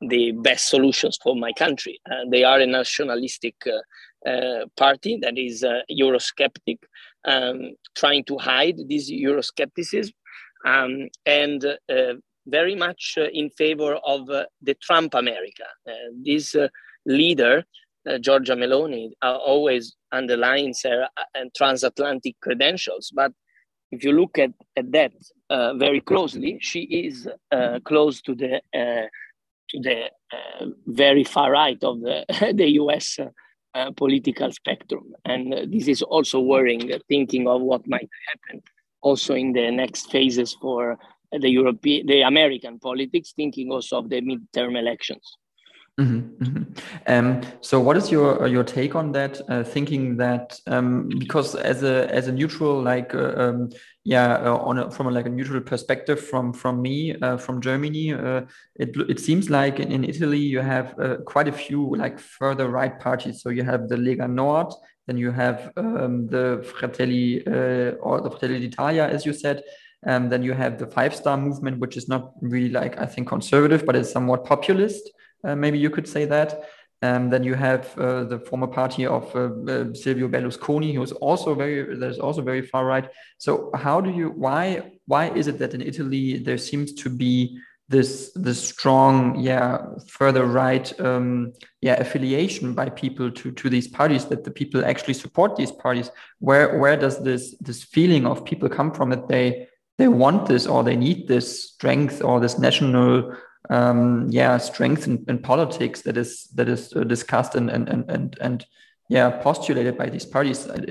the 0.01 0.33
best 0.33 0.69
solutions 0.69 1.19
for 1.23 1.35
my 1.37 1.53
country. 1.53 2.01
Uh, 2.11 2.25
they 2.31 2.45
are 2.45 2.61
a 2.61 2.67
nationalistic 2.67 3.55
uh, 3.67 4.29
uh, 4.29 4.67
party 4.77 5.19
that 5.23 5.39
is 5.39 5.65
Eurosceptic, 5.91 6.79
um, 7.25 7.75
trying 7.95 8.25
to 8.25 8.39
hide 8.39 8.77
this 8.89 9.11
Euroscepticism, 9.11 10.13
um, 10.67 11.09
and 11.27 11.65
uh, 11.65 12.15
very 12.47 12.75
much 12.75 13.15
uh, 13.19 13.29
in 13.33 13.51
favor 13.51 13.95
of 14.05 14.27
the 14.27 14.75
Trump 14.83 15.15
America. 15.15 15.65
this 16.23 16.55
leader, 17.07 17.65
Giorgia 18.07 18.57
Meloni, 18.57 19.11
always 19.23 19.97
underlines 20.13 20.83
her 20.83 21.09
transatlantic 21.57 22.37
credentials, 22.41 23.11
but 23.15 23.33
if 23.91 24.03
you 24.05 24.13
look 24.13 24.39
at, 24.39 24.51
at 24.77 24.91
that 24.93 25.13
very 25.79 26.01
closely, 26.01 26.59
she 26.61 26.81
is 26.81 27.29
close 27.85 28.21
to 28.23 28.35
the 28.35 28.61
to 29.71 29.81
the 29.81 30.11
uh, 30.33 30.67
very 30.87 31.25
far 31.25 31.51
right 31.51 31.83
of 31.83 32.01
the, 32.01 32.25
the 32.55 32.71
US 32.81 33.19
uh, 33.75 33.91
political 33.93 34.51
spectrum. 34.53 35.15
And 35.25 35.55
uh, 35.55 35.67
this 35.67 35.89
is 35.89 36.03
also 36.03 36.41
worrying, 36.41 36.93
thinking 37.09 37.49
of 37.49 37.61
what 37.61 37.87
might 37.87 38.09
happen 38.29 38.63
also 39.05 39.35
in 39.35 39.53
the 39.53 39.71
next 39.71 40.11
phases 40.11 40.57
for 40.61 40.99
the 41.31 41.51
European, 41.51 42.07
the 42.07 42.23
American 42.23 42.79
politics, 42.79 43.33
thinking 43.37 43.71
also 43.71 43.99
of 43.99 44.09
the 44.09 44.21
midterm 44.23 44.79
elections. 44.79 45.37
Mm-hmm, 46.01 46.45
mm-hmm. 46.45 46.63
Um, 47.07 47.43
so, 47.61 47.79
what 47.79 47.97
is 47.97 48.11
your 48.11 48.43
uh, 48.43 48.47
your 48.47 48.65
take 48.65 48.97
on 48.97 49.13
that? 49.13 49.41
Uh, 49.49 49.63
thinking 49.63 50.17
that 50.17 50.59
um, 50.67 51.09
because 51.21 51.55
as 51.55 51.85
a 51.85 52.13
as 52.13 52.27
a 52.27 52.33
neutral, 52.33 52.83
like 52.83 53.15
uh, 53.15 53.33
um, 53.37 53.71
yeah, 54.03 54.39
uh, 54.39 54.57
on 54.57 54.79
a, 54.81 54.91
from 54.91 55.07
a, 55.07 55.13
like 55.13 55.27
a 55.27 55.29
neutral 55.29 55.61
perspective 55.61 56.19
from 56.19 56.53
from 56.53 56.83
me 56.83 57.15
uh, 57.23 57.37
from 57.37 57.61
Germany, 57.61 58.13
uh, 58.13 58.41
it 58.75 58.97
it 59.09 59.21
seems 59.21 59.51
like 59.51 59.79
in, 59.79 59.93
in 59.93 60.03
Italy 60.03 60.39
you 60.39 60.59
have 60.59 60.97
quite 61.27 61.47
a 61.47 61.53
few 61.53 61.95
like 61.95 62.19
further 62.19 62.69
right 62.69 62.99
parties. 62.99 63.41
So 63.41 63.51
you 63.51 63.63
have 63.63 63.89
the 63.89 63.95
Lega 63.95 64.29
Nord, 64.29 64.75
then 65.07 65.17
you 65.17 65.31
have 65.31 65.71
um, 65.77 66.27
the 66.27 66.69
Fratelli 66.77 67.47
or 67.47 68.21
the 68.21 68.31
Fratelli 68.31 68.59
d'Italia, 68.59 69.07
as 69.07 69.25
you 69.25 69.33
said. 69.33 69.63
And 70.07 70.31
then 70.31 70.43
you 70.43 70.53
have 70.53 70.77
the 70.77 70.87
Five 70.87 71.15
Star 71.15 71.37
Movement, 71.37 71.79
which 71.79 71.97
is 71.97 72.09
not 72.09 72.33
really 72.43 72.69
like 72.69 72.99
I 72.99 73.07
think 73.07 73.29
conservative, 73.29 73.87
but 73.87 73.95
it's 73.95 74.11
somewhat 74.11 74.45
populist. 74.45 75.09
Uh, 75.45 75.55
maybe 75.55 75.79
you 75.79 75.91
could 75.91 76.09
say 76.09 76.25
that. 76.25 76.65
Um, 77.03 77.29
then 77.29 77.45
you 77.45 77.55
have 77.55 77.99
uh, 77.99 78.25
the 78.25 78.39
former 78.39 78.67
party 78.67 79.05
of 79.05 79.25
uh, 79.37 79.51
uh, 79.71 79.93
Silvio 79.93 80.27
Berlusconi, 80.27 80.95
who 80.95 81.03
is 81.03 81.13
also 81.13 81.55
very 81.55 81.99
that 81.99 82.11
is 82.11 82.19
also 82.19 82.41
very 82.41 82.63
far 82.63 82.87
right. 82.87 83.11
So 83.37 83.71
how 83.75 84.01
do 84.01 84.11
you 84.11 84.31
why 84.31 84.93
why 85.07 85.29
is 85.31 85.47
it 85.47 85.59
that 85.59 85.75
in 85.75 85.83
Italy 85.83 86.39
there 86.39 86.57
seems 86.57 86.95
to 86.95 87.11
be 87.11 87.59
this 87.91 88.33
this 88.35 88.67
strong 88.67 89.39
yeah 89.39 89.85
further 90.09 90.47
right 90.47 90.99
um, 90.99 91.53
yeah 91.83 92.01
affiliation 92.01 92.73
by 92.73 92.89
people 92.89 93.31
to 93.31 93.53
to 93.53 93.69
these 93.69 93.87
parties 93.87 94.25
that 94.27 94.45
the 94.45 94.51
people 94.51 94.83
actually 94.83 95.15
support 95.15 95.57
these 95.57 95.73
parties? 95.73 96.11
Where 96.39 96.79
where 96.79 96.97
does 96.97 97.23
this 97.23 97.55
this 97.61 97.83
feeling 97.83 98.25
of 98.25 98.47
people 98.47 98.71
come 98.71 98.93
from 98.93 99.11
that 99.11 99.29
they 99.29 99.69
they 99.99 100.09
want 100.09 100.47
this 100.47 100.67
or 100.67 100.83
they 100.83 100.97
need 100.97 101.29
this 101.29 101.65
strength 101.73 102.25
or 102.25 102.41
this 102.41 102.59
national 102.59 103.37
um, 103.71 104.27
yeah 104.31 104.59
strength 104.59 105.07
in, 105.07 105.25
in, 105.29 105.39
politics 105.39 106.03
that 106.03 106.17
is 106.17 106.45
that 106.55 106.69
is 106.69 106.93
uh, 106.95 107.05
discussed 107.05 107.55
and 107.55 107.71
and 107.71 107.89
and 107.89 108.11
and, 108.11 108.37
and 108.41 108.67
yeah 109.09 109.31
postulated 109.31 109.97
by 109.97 110.09
these 110.09 110.27
parties. 110.27 110.67
Uh, 110.67 110.83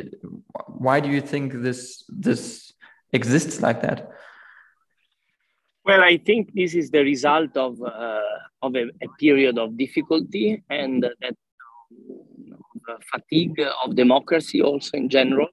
why 0.67 0.99
do 0.99 1.09
you 1.09 1.21
think 1.21 1.53
this 1.53 2.03
this 2.09 2.73
exists 3.11 3.61
like 3.61 3.81
that? 3.81 4.09
Well 5.85 6.01
i 6.01 6.17
think 6.17 6.53
this 6.53 6.75
is 6.75 6.89
the 6.91 7.03
result 7.03 7.57
of 7.57 7.81
uh, 7.81 8.21
of 8.61 8.75
a, 8.75 8.85
a, 9.01 9.07
period 9.19 9.57
of 9.57 9.77
difficulty 9.77 10.63
and 10.69 11.03
that 11.03 11.35
uh, 12.89 12.97
fatigue 13.11 13.61
of 13.83 13.95
democracy 13.95 14.61
also 14.61 14.97
in 14.97 15.09
general 15.09 15.47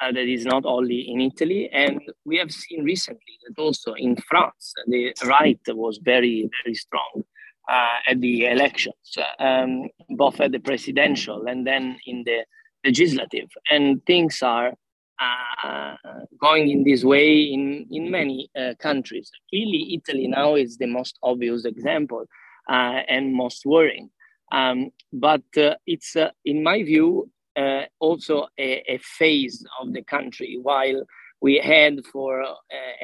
uh, 0.00 0.12
that 0.12 0.28
is 0.28 0.44
not 0.44 0.64
only 0.64 1.00
in 1.00 1.20
Italy. 1.20 1.68
And 1.72 2.00
we 2.24 2.38
have 2.38 2.52
seen 2.52 2.84
recently 2.84 3.38
that 3.46 3.60
also 3.60 3.94
in 3.94 4.16
France, 4.16 4.72
the 4.86 5.12
right 5.24 5.60
was 5.68 5.98
very, 6.02 6.48
very 6.62 6.74
strong 6.74 7.24
uh, 7.68 7.96
at 8.06 8.20
the 8.20 8.46
elections, 8.46 9.16
um, 9.38 9.88
both 10.10 10.40
at 10.40 10.52
the 10.52 10.58
presidential 10.60 11.46
and 11.46 11.66
then 11.66 11.98
in 12.06 12.24
the 12.24 12.44
legislative. 12.84 13.48
And 13.70 14.04
things 14.06 14.42
are 14.42 14.72
uh, 15.20 15.96
going 16.40 16.70
in 16.70 16.82
this 16.84 17.04
way 17.04 17.42
in, 17.42 17.86
in 17.90 18.10
many 18.10 18.48
uh, 18.58 18.74
countries. 18.78 19.30
Clearly, 19.50 19.94
Italy 19.94 20.26
now 20.28 20.54
is 20.54 20.78
the 20.78 20.86
most 20.86 21.18
obvious 21.22 21.64
example 21.66 22.24
uh, 22.70 23.00
and 23.06 23.34
most 23.34 23.66
worrying. 23.66 24.10
Um, 24.50 24.90
but 25.12 25.42
uh, 25.56 25.74
it's, 25.86 26.16
in 26.44 26.62
my 26.62 26.82
view, 26.82 27.30
uh, 27.56 27.82
also 27.98 28.46
a, 28.58 28.94
a, 28.94 28.98
phase 28.98 29.64
of 29.80 29.92
the 29.92 30.02
country, 30.02 30.58
while 30.62 31.02
we 31.40 31.58
had 31.58 32.04
for 32.06 32.40
a, 32.40 32.54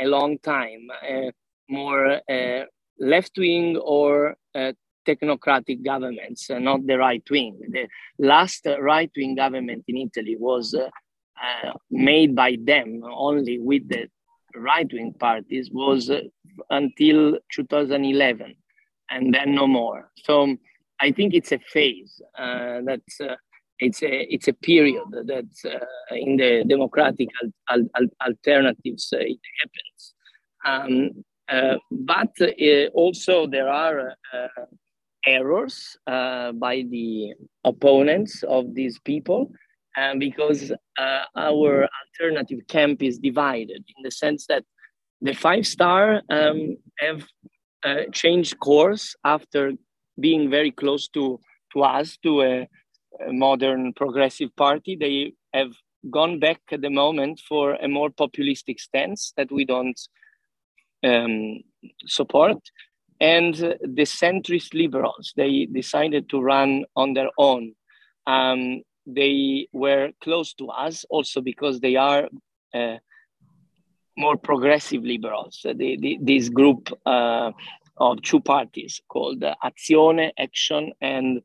a 0.02 0.06
long 0.06 0.38
time 0.38 0.86
uh, 1.08 1.30
more 1.68 2.20
uh, 2.30 2.64
left 2.98 3.32
wing 3.36 3.76
or 3.76 4.36
uh, 4.54 4.72
technocratic 5.06 5.84
governments, 5.84 6.50
uh, 6.50 6.58
not 6.58 6.86
the 6.86 6.98
right 6.98 7.22
wing. 7.30 7.58
The 7.70 7.88
last 8.18 8.66
right 8.80 9.10
wing 9.16 9.34
government 9.34 9.84
in 9.88 9.96
Italy 9.96 10.36
was 10.38 10.74
uh, 10.74 11.72
made 11.90 12.34
by 12.34 12.56
them 12.62 13.02
only 13.04 13.58
with 13.58 13.88
the 13.88 14.08
right 14.54 14.90
wing 14.92 15.14
parties 15.18 15.70
was 15.72 16.10
until 16.70 17.38
2011 17.52 18.54
and 19.10 19.34
then 19.34 19.54
no 19.54 19.66
more. 19.66 20.10
So 20.24 20.56
I 21.00 21.12
think 21.12 21.34
it's 21.34 21.52
a 21.52 21.58
phase 21.58 22.20
that's 22.36 23.20
it's 23.78 24.02
a 24.02 24.32
it's 24.32 24.48
a 24.48 24.52
period 24.52 25.04
that 25.10 25.48
uh, 25.64 26.14
in 26.14 26.36
the 26.36 26.64
democratic 26.66 27.28
al 27.70 27.82
al 27.96 28.06
alternatives 28.26 29.12
uh, 29.12 29.18
it 29.18 29.40
happens. 29.60 30.14
Um, 30.64 31.24
uh, 31.48 31.76
but 31.90 32.32
uh, 32.40 32.86
also 32.92 33.46
there 33.46 33.68
are 33.68 34.14
uh, 34.32 34.64
errors 35.26 35.96
uh, 36.06 36.52
by 36.52 36.84
the 36.90 37.34
opponents 37.64 38.42
of 38.42 38.74
these 38.74 38.98
people 39.00 39.50
because 40.18 40.72
our 41.36 41.88
alternative 42.20 42.60
camp 42.68 43.02
is 43.02 43.18
divided 43.18 43.82
in 43.96 44.02
the 44.02 44.10
sense 44.10 44.44
that 44.46 44.62
the 45.22 45.32
five 45.32 45.66
star 45.66 46.20
um, 46.28 46.76
have 46.98 47.24
changed 48.12 48.58
course 48.58 49.16
after 49.24 49.72
being 50.20 50.50
very 50.50 50.70
close 50.70 51.08
to 51.08 51.40
to 51.72 51.82
us 51.82 52.18
to 52.22 52.42
a 52.42 52.68
modern 53.28 53.92
progressive 53.92 54.54
party. 54.56 54.96
They 54.96 55.32
have 55.52 55.72
gone 56.10 56.38
back 56.38 56.60
at 56.70 56.82
the 56.82 56.90
moment 56.90 57.40
for 57.48 57.74
a 57.74 57.88
more 57.88 58.10
populistic 58.10 58.80
stance 58.80 59.32
that 59.36 59.50
we 59.50 59.64
don't 59.64 60.00
um, 61.02 61.60
support. 62.06 62.58
And 63.20 63.54
the 63.54 64.02
centrist 64.02 64.74
liberals, 64.74 65.32
they 65.36 65.66
decided 65.66 66.28
to 66.30 66.40
run 66.40 66.84
on 66.94 67.14
their 67.14 67.30
own. 67.38 67.74
Um, 68.26 68.82
they 69.06 69.68
were 69.72 70.10
close 70.20 70.52
to 70.54 70.68
us 70.68 71.04
also 71.08 71.40
because 71.40 71.80
they 71.80 71.96
are 71.96 72.28
uh, 72.74 72.96
more 74.16 74.36
progressive 74.36 75.02
liberals. 75.04 75.60
The, 75.64 75.96
the, 75.96 76.18
this 76.20 76.48
group 76.48 76.92
uh, 77.06 77.52
of 77.96 78.22
two 78.22 78.40
parties 78.40 79.00
called 79.08 79.42
Azione, 79.64 80.32
Action, 80.38 80.92
and 81.00 81.40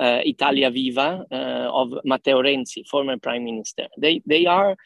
uh, 0.00 0.20
Italia 0.24 0.70
Viva 0.70 1.24
uh, 1.30 1.34
of 1.34 1.92
Matteo 2.04 2.42
Renzi, 2.42 2.86
former 2.90 3.18
prime 3.18 3.44
minister. 3.44 3.86
They, 3.98 4.22
they 4.26 4.46
are 4.46 4.76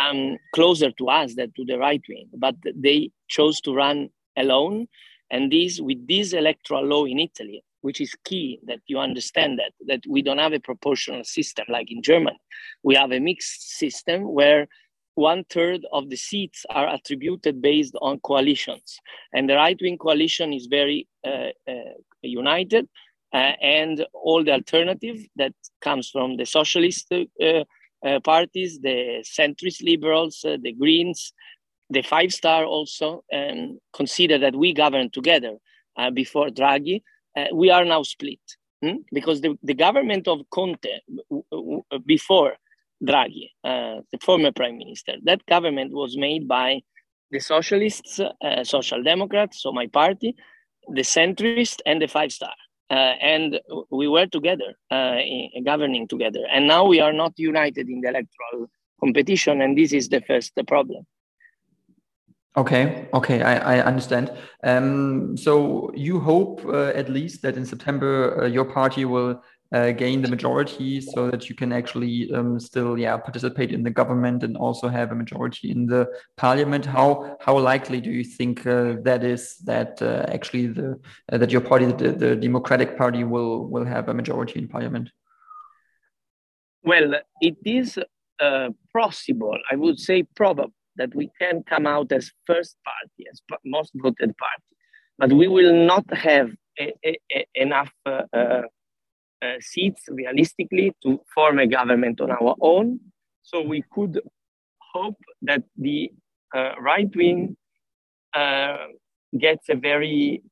um, 0.00 0.38
closer 0.54 0.90
to 0.92 1.08
us 1.08 1.34
than 1.34 1.52
to 1.56 1.64
the 1.64 1.78
right 1.78 2.02
wing, 2.08 2.28
but 2.34 2.54
they 2.74 3.10
chose 3.28 3.60
to 3.62 3.74
run 3.74 4.10
alone. 4.36 4.88
And 5.30 5.52
this, 5.52 5.80
with 5.80 6.06
this 6.06 6.32
electoral 6.32 6.84
law 6.84 7.04
in 7.04 7.18
Italy, 7.18 7.64
which 7.82 8.00
is 8.00 8.14
key 8.24 8.60
that 8.66 8.80
you 8.86 8.98
understand 8.98 9.58
that, 9.58 9.72
that 9.86 10.00
we 10.08 10.22
don't 10.22 10.38
have 10.38 10.52
a 10.52 10.60
proportional 10.60 11.24
system 11.24 11.64
like 11.68 11.90
in 11.90 12.02
Germany. 12.02 12.38
We 12.82 12.94
have 12.94 13.12
a 13.12 13.20
mixed 13.20 13.78
system 13.78 14.22
where 14.22 14.68
one 15.14 15.44
third 15.50 15.86
of 15.92 16.08
the 16.10 16.16
seats 16.16 16.64
are 16.70 16.92
attributed 16.92 17.60
based 17.60 17.94
on 18.00 18.20
coalitions. 18.20 18.98
And 19.32 19.48
the 19.48 19.56
right 19.56 19.78
wing 19.80 19.98
coalition 19.98 20.52
is 20.52 20.66
very 20.66 21.08
uh, 21.26 21.50
uh, 21.68 21.94
united 22.22 22.88
uh, 23.32 23.52
and 23.62 24.06
all 24.12 24.42
the 24.44 24.52
alternative 24.52 25.18
that 25.36 25.52
comes 25.80 26.10
from 26.10 26.36
the 26.36 26.44
socialist 26.44 27.12
uh, 27.12 27.64
uh, 28.04 28.20
parties, 28.20 28.80
the 28.80 29.24
centrist 29.24 29.82
liberals, 29.82 30.44
uh, 30.44 30.56
the 30.62 30.72
Greens, 30.72 31.32
the 31.90 32.02
Five 32.02 32.32
Star 32.32 32.64
also 32.64 33.24
consider 33.92 34.38
that 34.38 34.54
we 34.54 34.72
govern 34.72 35.10
together 35.10 35.56
uh, 35.96 36.10
before 36.10 36.48
Draghi. 36.48 37.02
we 37.52 37.68
are 37.70 37.84
now 37.84 38.02
split 38.04 38.40
hmm? 38.82 38.98
because 39.12 39.40
the, 39.40 39.58
the 39.62 39.74
government 39.74 40.28
of 40.28 40.38
Conte 40.50 41.00
before 42.06 42.54
Draghi, 43.04 43.48
the 43.64 44.18
former 44.22 44.52
prime 44.52 44.78
minister, 44.78 45.14
that 45.24 45.44
government 45.46 45.92
was 45.92 46.16
made 46.16 46.46
by 46.46 46.80
the 47.30 47.40
socialists, 47.40 48.20
uh, 48.20 48.64
social 48.64 49.02
democrats, 49.02 49.62
so 49.62 49.72
my 49.72 49.86
party, 49.86 50.34
the 50.88 51.02
centrist, 51.02 51.80
and 51.86 52.02
the 52.02 52.08
five 52.08 52.32
star. 52.32 52.54
Uh, 52.90 53.14
and 53.20 53.60
we 53.90 54.08
were 54.08 54.26
together, 54.26 54.74
uh, 54.90 55.18
in, 55.24 55.62
governing 55.64 56.08
together. 56.08 56.44
And 56.50 56.66
now 56.66 56.84
we 56.84 56.98
are 56.98 57.12
not 57.12 57.32
united 57.38 57.88
in 57.88 58.00
the 58.00 58.08
electoral 58.08 58.68
competition, 58.98 59.62
and 59.62 59.78
this 59.78 59.92
is 59.92 60.08
the 60.08 60.20
first 60.22 60.52
problem. 60.66 61.06
Okay, 62.56 63.08
okay, 63.14 63.42
I, 63.42 63.76
I 63.76 63.84
understand. 63.84 64.32
Um, 64.64 65.36
so 65.36 65.92
you 65.94 66.18
hope 66.18 66.64
uh, 66.66 66.86
at 66.96 67.08
least 67.08 67.42
that 67.42 67.56
in 67.56 67.64
September 67.64 68.42
uh, 68.42 68.46
your 68.46 68.64
party 68.64 69.04
will 69.04 69.40
uh, 69.72 69.92
gain 69.92 70.20
the 70.20 70.28
majority 70.28 71.00
so 71.00 71.30
that 71.30 71.48
you 71.48 71.54
can 71.54 71.72
actually 71.72 72.32
um, 72.32 72.58
still 72.58 72.98
yeah 72.98 73.16
participate 73.16 73.70
in 73.72 73.82
the 73.82 73.90
government 73.90 74.42
and 74.42 74.56
also 74.56 74.88
have 74.88 75.12
a 75.12 75.14
majority 75.14 75.70
in 75.70 75.86
the 75.86 76.08
parliament. 76.36 76.84
How 76.84 77.36
how 77.40 77.58
likely 77.58 78.00
do 78.00 78.10
you 78.10 78.24
think 78.24 78.66
uh, 78.66 78.96
that 79.02 79.22
is 79.22 79.58
that 79.58 80.02
uh, 80.02 80.26
actually 80.28 80.68
the 80.68 80.98
uh, 81.32 81.38
that 81.38 81.52
your 81.52 81.60
party 81.60 81.86
the, 81.86 82.12
the, 82.12 82.36
democratic 82.36 82.98
party 82.98 83.22
will 83.24 83.68
will 83.68 83.84
have 83.84 84.08
a 84.08 84.14
majority 84.14 84.58
in 84.58 84.68
parliament? 84.68 85.10
Well 86.82 87.14
it 87.40 87.56
is 87.64 87.98
uh, 88.40 88.70
possible. 88.92 89.58
I 89.70 89.76
would 89.76 90.00
say 90.00 90.24
probable 90.34 90.74
that 90.96 91.14
we 91.14 91.30
can 91.40 91.62
come 91.62 91.86
out 91.86 92.10
as 92.12 92.32
first 92.46 92.76
party 92.84 93.28
as 93.30 93.40
most 93.64 93.92
voted 93.94 94.36
party. 94.36 94.64
But 95.18 95.32
we 95.32 95.48
will 95.48 95.74
not 95.86 96.04
have 96.16 96.50
a, 96.78 96.92
a, 97.04 97.18
a, 97.32 97.46
enough 97.54 97.92
uh, 98.06 98.62
seats 99.60 100.02
realistically 100.08 100.92
to 101.02 101.20
form 101.34 101.58
a 101.58 101.66
government 101.66 102.20
on 102.20 102.30
our 102.30 102.54
own. 102.60 103.00
So 103.42 103.60
we 103.62 103.82
could 103.92 104.20
hope 104.92 105.18
that 105.42 105.62
the 105.76 106.10
uh, 106.54 106.72
right 106.80 107.14
wing 107.14 107.56
uh, 108.34 108.76
gets 109.38 109.68
a 109.68 109.74
very 109.74 110.42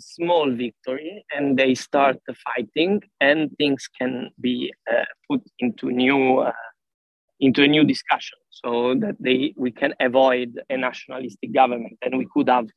small 0.00 0.50
victory 0.52 1.24
and 1.34 1.58
they 1.58 1.74
start 1.74 2.18
fighting 2.44 3.02
and 3.20 3.50
things 3.58 3.88
can 3.98 4.30
be 4.40 4.72
uh, 4.90 5.04
put 5.28 5.42
into 5.58 5.90
new 5.90 6.38
uh, 6.38 6.52
into 7.40 7.62
a 7.62 7.68
new 7.68 7.84
discussion 7.84 8.38
so 8.50 8.94
that 8.94 9.16
they 9.20 9.54
we 9.56 9.70
can 9.70 9.94
avoid 10.00 10.60
a 10.70 10.76
nationalistic 10.76 11.52
government 11.52 11.98
and 12.02 12.16
we 12.16 12.26
could 12.32 12.48
have 12.48 12.68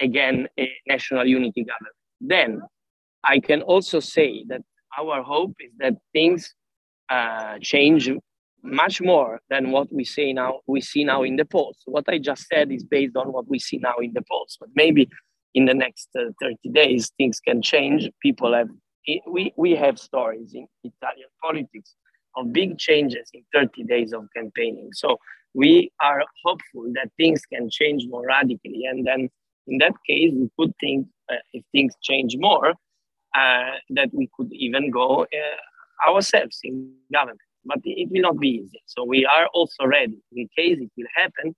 again 0.00 0.48
a 0.58 0.68
national 0.86 1.24
unity 1.24 1.64
government 1.64 1.94
then 2.20 2.60
i 3.24 3.38
can 3.38 3.62
also 3.62 4.00
say 4.00 4.44
that 4.48 4.62
our 4.98 5.22
hope 5.22 5.54
is 5.60 5.72
that 5.78 5.94
things 6.12 6.54
uh, 7.10 7.58
change 7.60 8.10
much 8.62 9.00
more 9.00 9.40
than 9.50 9.70
what 9.70 9.92
we 9.92 10.04
see 10.04 10.32
now 10.32 10.60
we 10.66 10.80
see 10.80 11.04
now 11.04 11.22
in 11.22 11.36
the 11.36 11.44
polls. 11.44 11.78
What 11.84 12.04
i 12.08 12.18
just 12.18 12.46
said 12.46 12.72
is 12.72 12.82
based 12.82 13.16
on 13.16 13.32
what 13.32 13.48
we 13.48 13.58
see 13.58 13.78
now 13.78 13.96
in 14.00 14.12
the 14.14 14.22
polls 14.22 14.56
but 14.58 14.70
maybe 14.74 15.08
in 15.52 15.66
the 15.66 15.74
next 15.74 16.08
uh, 16.18 16.30
30 16.40 16.70
days 16.70 17.12
things 17.18 17.40
can 17.40 17.60
change. 17.62 18.08
People 18.22 18.54
have 18.54 18.68
we, 19.28 19.52
we 19.56 19.72
have 19.72 19.98
stories 19.98 20.54
in 20.54 20.66
italian 20.82 21.28
politics 21.42 21.94
of 22.36 22.52
big 22.52 22.78
changes 22.78 23.28
in 23.34 23.42
30 23.52 23.84
days 23.84 24.12
of 24.14 24.26
campaigning. 24.34 24.88
So 24.92 25.18
we 25.52 25.92
are 26.02 26.22
hopeful 26.44 26.90
that 26.94 27.10
things 27.18 27.42
can 27.52 27.68
change 27.70 28.06
more 28.08 28.26
radically 28.26 28.84
and 28.88 29.06
then 29.06 29.28
in 29.66 29.78
that 29.78 29.92
case 30.08 30.32
we 30.34 30.48
could 30.58 30.72
think 30.80 31.06
uh, 31.30 31.36
if 31.52 31.62
things 31.72 31.94
change 32.02 32.36
more 32.38 32.74
uh, 33.34 33.78
that 33.90 34.10
we 34.12 34.28
could 34.36 34.52
even 34.52 34.90
go 34.90 35.22
uh, 35.22 36.08
ourselves 36.10 36.60
in 36.62 36.92
government. 37.12 37.40
But 37.64 37.78
it 37.84 38.10
will 38.10 38.22
not 38.22 38.38
be 38.38 38.48
easy. 38.48 38.82
So 38.86 39.04
we 39.04 39.24
are 39.24 39.46
also 39.54 39.86
ready, 39.86 40.18
in 40.32 40.48
case 40.56 40.78
it 40.80 40.90
will 40.96 41.06
happen, 41.16 41.54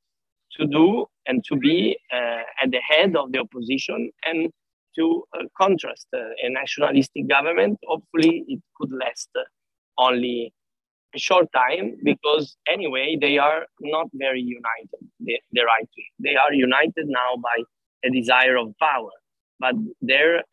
to 0.58 0.66
do 0.66 1.06
and 1.26 1.44
to 1.44 1.56
be 1.56 1.98
uh, 2.12 2.42
at 2.62 2.70
the 2.70 2.80
head 2.88 3.16
of 3.16 3.32
the 3.32 3.40
opposition 3.40 4.10
and 4.24 4.50
to 4.96 5.24
uh, 5.34 5.42
contrast 5.60 6.06
uh, 6.14 6.18
a 6.42 6.48
nationalistic 6.48 7.28
government. 7.28 7.78
Hopefully, 7.86 8.44
it 8.48 8.60
could 8.76 8.90
last 8.92 9.28
uh, 9.36 9.42
only 9.98 10.54
a 11.14 11.18
short 11.18 11.48
time 11.52 11.96
because, 12.04 12.56
anyway, 12.68 13.16
they 13.20 13.38
are 13.38 13.66
not 13.80 14.06
very 14.14 14.40
united, 14.40 15.10
the, 15.20 15.38
the 15.52 15.62
right 15.64 15.88
wing. 15.96 16.06
They 16.20 16.36
are 16.36 16.52
united 16.52 17.06
now 17.08 17.36
by 17.36 17.62
a 18.04 18.10
desire 18.10 18.56
of 18.56 18.72
power, 18.80 19.10
but 19.58 19.74
their 20.00 20.44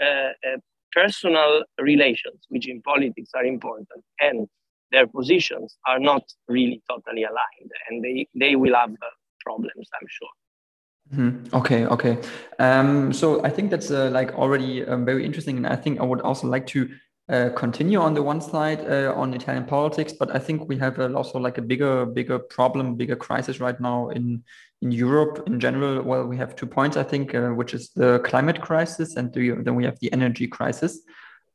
personal 0.93 1.63
relations, 1.79 2.45
which 2.49 2.67
in 2.67 2.81
politics 2.81 3.31
are 3.35 3.45
important, 3.45 4.03
and 4.19 4.47
their 4.91 5.07
positions 5.07 5.77
are 5.87 5.99
not 5.99 6.23
really 6.47 6.81
totally 6.89 7.23
aligned, 7.23 7.71
and 7.89 8.03
they, 8.03 8.27
they 8.35 8.55
will 8.55 8.75
have 8.75 8.91
uh, 8.91 9.05
problems, 9.45 9.89
I'm 9.99 10.07
sure. 10.07 10.29
Mm-hmm. 11.13 11.55
Okay, 11.55 11.85
okay. 11.85 12.17
Um, 12.59 13.11
so 13.11 13.43
I 13.43 13.49
think 13.49 13.71
that's 13.71 13.91
uh, 13.91 14.09
like 14.11 14.33
already 14.33 14.85
um, 14.85 15.05
very 15.05 15.25
interesting, 15.25 15.57
and 15.57 15.67
I 15.67 15.75
think 15.75 15.99
I 15.99 16.03
would 16.03 16.21
also 16.21 16.47
like 16.47 16.65
to 16.67 16.89
uh, 17.29 17.49
continue 17.55 17.99
on 17.99 18.13
the 18.13 18.21
one 18.21 18.41
side 18.41 18.81
uh, 18.81 19.13
on 19.15 19.33
Italian 19.33 19.65
politics, 19.65 20.11
but 20.11 20.35
I 20.35 20.39
think 20.39 20.67
we 20.67 20.77
have 20.77 20.99
also 20.99 21.39
like 21.39 21.57
a 21.57 21.61
bigger, 21.61 22.05
bigger 22.05 22.37
problem, 22.37 22.95
bigger 22.95 23.15
crisis 23.15 23.59
right 23.59 23.79
now 23.79 24.09
in 24.09 24.43
in 24.81 24.91
Europe 24.91 25.43
in 25.47 25.59
general. 25.59 26.03
Well, 26.03 26.27
we 26.27 26.35
have 26.35 26.55
two 26.55 26.67
points, 26.67 26.97
I 26.97 27.03
think, 27.03 27.33
uh, 27.33 27.51
which 27.51 27.73
is 27.73 27.91
the 27.95 28.19
climate 28.19 28.59
crisis, 28.61 29.15
and 29.15 29.31
the, 29.33 29.51
then 29.51 29.75
we 29.75 29.85
have 29.85 29.97
the 29.99 30.11
energy 30.11 30.47
crisis. 30.47 30.99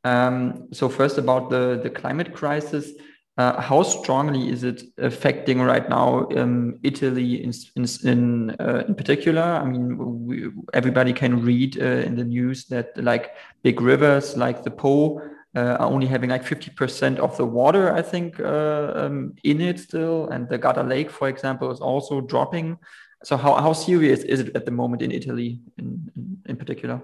Um, 0.05 0.69
so 0.73 0.89
first 0.89 1.19
about 1.19 1.51
the 1.51 1.81
the 1.83 1.91
climate 1.91 2.33
crisis. 2.35 2.93
Uh, 3.37 3.61
how 3.61 3.85
strongly 3.85 4.51
is 4.51 4.65
it 4.65 4.83
affecting 4.99 5.61
right 5.61 5.89
now 5.89 6.27
um, 6.37 6.77
Italy 6.83 7.45
in 7.45 7.53
in 7.77 7.87
in, 8.05 8.51
uh, 8.59 8.83
in 8.89 8.95
particular? 8.95 9.43
I 9.43 9.65
mean, 9.65 10.27
we, 10.27 10.51
everybody 10.73 11.13
can 11.13 11.45
read 11.45 11.81
uh, 11.81 11.85
in 12.09 12.17
the 12.17 12.25
news 12.25 12.65
that 12.67 12.97
like 12.97 13.31
big 13.63 13.81
rivers 13.81 14.37
like 14.37 14.65
the 14.65 14.73
Po 14.73 15.21
uh, 15.59 15.77
are 15.81 15.91
only 15.95 16.07
having 16.07 16.31
like 16.31 16.45
50% 16.45 17.19
of 17.19 17.37
the 17.37 17.45
water, 17.45 17.93
I 18.01 18.03
think, 18.03 18.39
uh, 18.41 18.93
um, 18.95 19.35
in 19.43 19.61
it 19.61 19.79
still. 19.81 20.29
And 20.33 20.49
the 20.49 20.59
Garda 20.59 20.83
Lake, 20.83 21.11
for 21.11 21.29
example, 21.29 21.71
is 21.71 21.81
also 21.81 22.21
dropping. 22.21 22.79
So 23.25 23.37
how, 23.37 23.55
how 23.55 23.73
serious 23.73 24.21
is 24.33 24.41
it 24.41 24.57
at 24.57 24.65
the 24.65 24.71
moment 24.71 25.03
in 25.03 25.11
Italy 25.11 25.61
in, 25.79 26.11
in, 26.17 26.25
in 26.51 26.57
particular? 26.57 27.01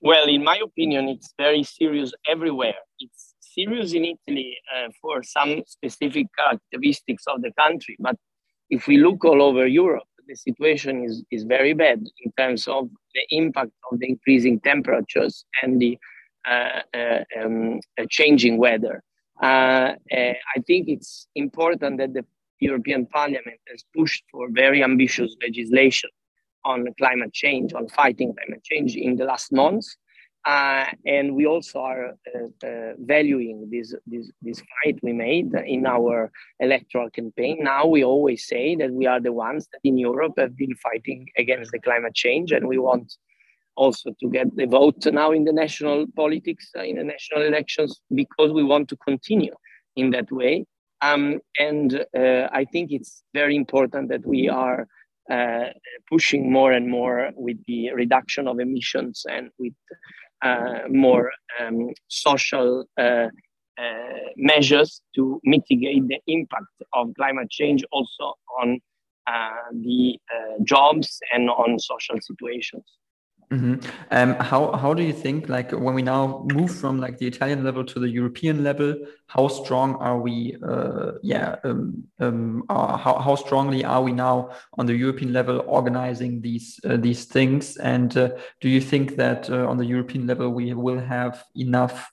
Well, 0.00 0.28
in 0.28 0.42
my 0.44 0.58
opinion, 0.68 1.08
it's 1.08 1.32
very 1.38 1.62
serious 1.62 2.12
everywhere. 2.28 2.80
It's 2.98 3.34
serious 3.40 3.92
in 3.92 4.04
Italy 4.14 4.56
uh, 4.74 4.88
for 5.00 5.22
some 5.22 5.62
specific 5.66 6.26
characteristics 6.38 7.24
of 7.26 7.42
the 7.42 7.52
country. 7.58 7.96
But 7.98 8.16
if 8.70 8.86
we 8.88 8.96
look 8.98 9.24
all 9.24 9.42
over 9.42 9.66
Europe, 9.66 10.08
the 10.28 10.36
situation 10.36 11.04
is, 11.04 11.24
is 11.30 11.44
very 11.44 11.72
bad 11.72 12.00
in 12.24 12.32
terms 12.38 12.68
of 12.68 12.90
the 13.14 13.24
impact 13.30 13.72
of 13.90 13.98
the 13.98 14.08
increasing 14.08 14.60
temperatures 14.60 15.44
and 15.62 15.80
the 15.80 15.98
um, 16.46 17.80
changing 18.08 18.58
weather. 18.58 19.02
Uh, 19.42 19.94
I 20.12 20.60
think 20.66 20.88
it's 20.88 21.28
important 21.34 21.98
that 21.98 22.12
the 22.14 22.24
European 22.60 23.06
Parliament 23.06 23.60
has 23.70 23.84
pushed 23.96 24.24
for 24.30 24.48
very 24.50 24.82
ambitious 24.82 25.36
legislation 25.42 26.10
on 26.64 26.86
climate 26.98 27.32
change, 27.32 27.72
on 27.72 27.88
fighting 27.88 28.34
climate 28.34 28.64
change 28.64 28.96
in 28.96 29.16
the 29.16 29.24
last 29.24 29.52
months. 29.52 29.96
Uh, 30.44 30.86
and 31.04 31.34
we 31.34 31.46
also 31.46 31.80
are 31.80 32.06
uh, 32.08 32.66
uh, 32.66 32.92
valuing 33.00 33.68
this, 33.70 33.94
this, 34.06 34.30
this 34.40 34.62
fight 34.82 34.98
we 35.02 35.12
made 35.12 35.52
in 35.66 35.86
our 35.86 36.30
electoral 36.60 37.10
campaign. 37.10 37.58
Now 37.60 37.86
we 37.86 38.02
always 38.04 38.46
say 38.46 38.74
that 38.76 38.90
we 38.90 39.06
are 39.06 39.20
the 39.20 39.32
ones 39.32 39.68
that 39.72 39.80
in 39.84 39.98
Europe 39.98 40.34
have 40.38 40.56
been 40.56 40.74
fighting 40.76 41.28
against 41.36 41.72
the 41.72 41.80
climate 41.80 42.14
change, 42.14 42.52
and 42.52 42.66
we 42.66 42.78
want 42.78 43.12
also 43.84 44.10
to 44.20 44.26
get 44.36 44.48
the 44.56 44.66
vote 44.66 45.00
now 45.22 45.30
in 45.38 45.44
the 45.44 45.52
national 45.64 46.06
politics, 46.22 46.64
uh, 46.76 46.82
in 46.82 46.96
the 46.96 47.04
national 47.04 47.42
elections, 47.50 48.00
because 48.22 48.50
we 48.52 48.64
want 48.72 48.88
to 48.88 48.96
continue 48.96 49.54
in 49.96 50.10
that 50.10 50.30
way. 50.30 50.66
Um, 51.00 51.40
and 51.58 52.04
uh, 52.22 52.48
I 52.60 52.64
think 52.72 52.90
it's 52.90 53.22
very 53.32 53.54
important 53.54 54.08
that 54.08 54.26
we 54.26 54.48
are 54.48 54.80
uh, 55.30 55.66
pushing 56.10 56.50
more 56.50 56.72
and 56.72 56.90
more 56.90 57.30
with 57.36 57.58
the 57.66 57.92
reduction 57.92 58.48
of 58.48 58.58
emissions 58.58 59.24
and 59.30 59.50
with 59.58 59.74
uh, 60.42 60.80
more 60.88 61.30
um, 61.60 61.90
social 62.08 62.84
uh, 62.96 63.26
uh, 63.78 64.24
measures 64.36 65.02
to 65.14 65.40
mitigate 65.44 66.06
the 66.08 66.18
impact 66.26 66.74
of 66.94 67.12
climate 67.16 67.50
change 67.50 67.84
also 67.92 68.34
on 68.62 68.80
the 69.82 70.18
jobs 70.64 71.20
and 71.34 71.50
on 71.50 71.78
social 71.78 72.16
situations. 72.22 72.84
Mm-hmm. 73.50 73.76
Um, 74.10 74.34
how 74.34 74.72
how 74.72 74.92
do 74.92 75.02
you 75.02 75.12
think 75.12 75.48
like 75.48 75.72
when 75.72 75.94
we 75.94 76.02
now 76.02 76.44
move 76.52 76.70
from 76.70 77.00
like 77.00 77.16
the 77.16 77.26
Italian 77.26 77.64
level 77.64 77.82
to 77.82 77.98
the 77.98 78.08
European 78.08 78.62
level, 78.62 78.94
how 79.26 79.48
strong 79.48 79.94
are 79.96 80.20
we? 80.20 80.56
Uh, 80.62 81.12
yeah, 81.22 81.56
um, 81.64 82.04
um, 82.20 82.64
uh, 82.68 82.98
how 82.98 83.18
how 83.18 83.36
strongly 83.36 83.86
are 83.86 84.02
we 84.02 84.12
now 84.12 84.50
on 84.76 84.84
the 84.84 84.94
European 84.94 85.32
level 85.32 85.64
organizing 85.66 86.42
these 86.42 86.78
uh, 86.84 86.98
these 86.98 87.24
things? 87.24 87.78
And 87.78 88.14
uh, 88.18 88.30
do 88.60 88.68
you 88.68 88.82
think 88.82 89.16
that 89.16 89.48
uh, 89.48 89.66
on 89.66 89.78
the 89.78 89.86
European 89.86 90.26
level 90.26 90.50
we 90.50 90.74
will 90.74 91.00
have 91.00 91.42
enough 91.56 92.12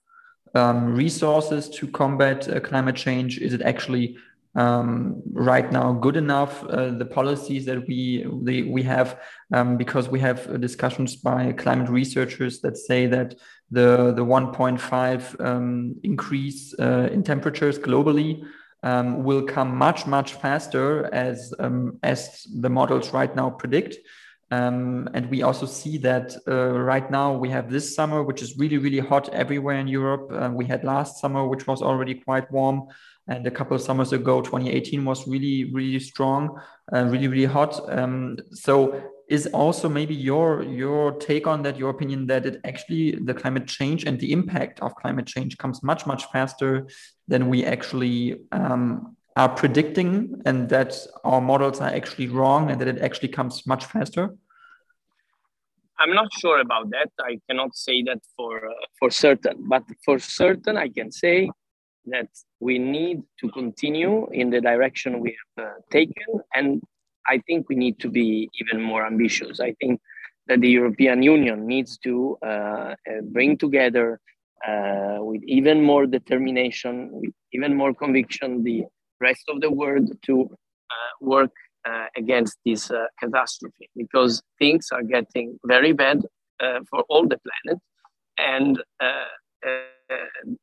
um, 0.54 0.96
resources 0.96 1.70
to 1.72 1.88
combat 1.88 2.48
uh, 2.48 2.62
climate 2.62 2.96
change? 2.96 3.40
Is 3.40 3.54
it 3.54 3.62
actually 3.62 4.16
um, 4.56 5.22
right 5.34 5.72
now 5.72 5.92
good 5.92 6.16
enough 6.16 6.64
uh, 6.66 6.92
the 6.92 7.06
policies 7.06 7.66
that 7.66 7.86
we 7.88 8.26
they, 8.44 8.64
we 8.64 8.84
have 8.84 9.22
um, 9.54 9.78
because 9.78 10.10
we 10.10 10.20
have 10.20 10.62
discussions 10.62 11.16
by 11.16 11.52
climate 11.54 11.90
researchers 11.90 12.62
that 12.62 12.78
say 12.78 13.06
that 13.08 13.36
the 13.72 14.14
the 14.16 14.24
1.5 14.24 15.46
um, 15.46 15.96
increase 16.04 16.74
uh, 16.80 17.10
in 17.12 17.24
temperatures 17.24 17.78
globally 17.78 18.44
um, 18.84 19.24
will 19.24 19.44
come 19.44 19.76
much 19.76 20.06
much 20.06 20.34
faster 20.34 21.14
as 21.14 21.54
um, 21.60 22.00
as 22.04 22.48
the 22.62 22.70
models 22.70 23.12
right 23.12 23.36
now 23.36 23.50
predict 23.50 23.98
um, 24.52 25.10
and 25.14 25.30
we 25.30 25.42
also 25.42 25.66
see 25.66 25.98
that 26.00 26.36
uh, 26.48 26.70
right 26.80 27.10
now 27.10 27.34
we 27.34 27.50
have 27.50 27.70
this 27.70 27.96
summer 27.96 28.22
which 28.22 28.42
is 28.42 28.58
really 28.58 28.78
really 28.78 29.00
hot 29.00 29.28
everywhere 29.34 29.80
in 29.80 29.88
europe. 29.88 30.32
Uh, 30.32 30.52
we 30.54 30.66
had 30.66 30.84
last 30.84 31.20
summer 31.20 31.48
which 31.48 31.66
was 31.68 31.82
already 31.82 32.14
quite 32.14 32.50
warm 32.52 32.88
and 33.28 33.48
a 33.48 33.52
couple 33.52 33.76
of 33.76 33.82
summers 33.82 34.14
ago 34.14 34.42
2018 34.42 35.04
was 35.04 35.28
really 35.28 35.72
really 35.74 36.00
strong 36.00 36.60
uh, 36.94 37.06
really 37.06 37.28
really 37.28 37.46
hot. 37.46 37.82
Um, 37.90 38.38
so 38.52 39.02
is 39.28 39.48
also 39.48 39.90
maybe 39.90 40.14
your 40.14 40.62
your 40.64 41.14
take 41.14 41.48
on 41.48 41.64
that 41.64 41.78
your 41.78 41.90
opinion 41.90 42.28
that 42.28 42.46
it 42.46 42.62
actually 42.64 43.12
the 43.24 43.34
climate 43.34 43.68
change 43.68 44.04
and 44.04 44.20
the 44.20 44.32
impact 44.32 44.80
of 44.82 44.94
climate 44.96 45.26
change 45.26 45.58
comes 45.58 45.82
much 45.82 46.06
much 46.06 46.26
faster 46.26 46.88
than 47.28 47.50
we 47.50 47.66
actually 47.66 48.42
um, 48.52 49.15
are 49.36 49.50
predicting 49.50 50.42
and 50.46 50.70
that 50.70 50.96
our 51.24 51.42
models 51.42 51.82
are 51.82 51.90
actually 51.90 52.28
wrong 52.28 52.72
and 52.72 52.80
that 52.80 52.88
it 52.88 53.00
actually 53.00 53.30
comes 53.30 53.66
much 53.68 53.86
faster 53.86 54.30
i'm 56.00 56.14
not 56.14 56.28
sure 56.40 56.60
about 56.60 56.90
that 56.90 57.12
i 57.20 57.40
cannot 57.48 57.76
say 57.76 58.02
that 58.04 58.20
for 58.36 58.70
uh, 58.70 58.74
for 59.00 59.10
certain 59.10 59.58
but 59.68 59.84
for 60.06 60.18
certain 60.20 60.78
i 60.78 60.88
can 60.88 61.12
say 61.12 61.50
that 62.08 62.28
we 62.60 62.78
need 62.80 63.24
to 63.40 63.50
continue 63.50 64.28
in 64.32 64.50
the 64.50 64.62
direction 64.62 65.20
we 65.20 65.36
have 65.58 65.66
uh, 65.66 65.74
taken. 65.92 66.42
And 66.54 66.82
I 67.28 67.40
think 67.48 67.70
we 67.70 67.76
need 67.76 68.00
to 68.00 68.10
be 68.10 68.50
even 68.62 68.82
more 68.82 69.06
ambitious. 69.06 69.60
I 69.60 69.74
think 69.82 70.00
that 70.48 70.62
the 70.62 70.70
European 70.70 71.24
Union 71.24 71.66
needs 71.66 71.98
to 72.00 72.38
uh, 72.44 72.46
uh, 72.46 72.96
bring 73.24 73.58
together 73.58 74.20
uh, 74.68 75.18
with 75.20 75.42
even 75.44 75.82
more 75.82 76.06
determination, 76.06 77.10
with 77.12 77.34
even 77.52 77.76
more 77.76 77.94
conviction, 77.94 78.64
the 78.64 78.84
rest 79.20 79.44
of 79.50 79.62
the 79.62 79.72
world 79.72 80.10
to 80.26 80.42
uh, 80.42 80.96
work 81.22 81.52
uh, 81.88 82.06
against 82.18 82.58
this 82.66 82.92
catastrophe 83.20 83.90
because 83.96 84.42
things 84.60 84.88
are 84.92 85.04
getting 85.04 85.58
very 85.66 85.94
bad 85.94 86.22
for 86.90 87.02
all 87.10 87.28
the 87.28 87.40
planet. 87.46 87.82
And 88.38 88.82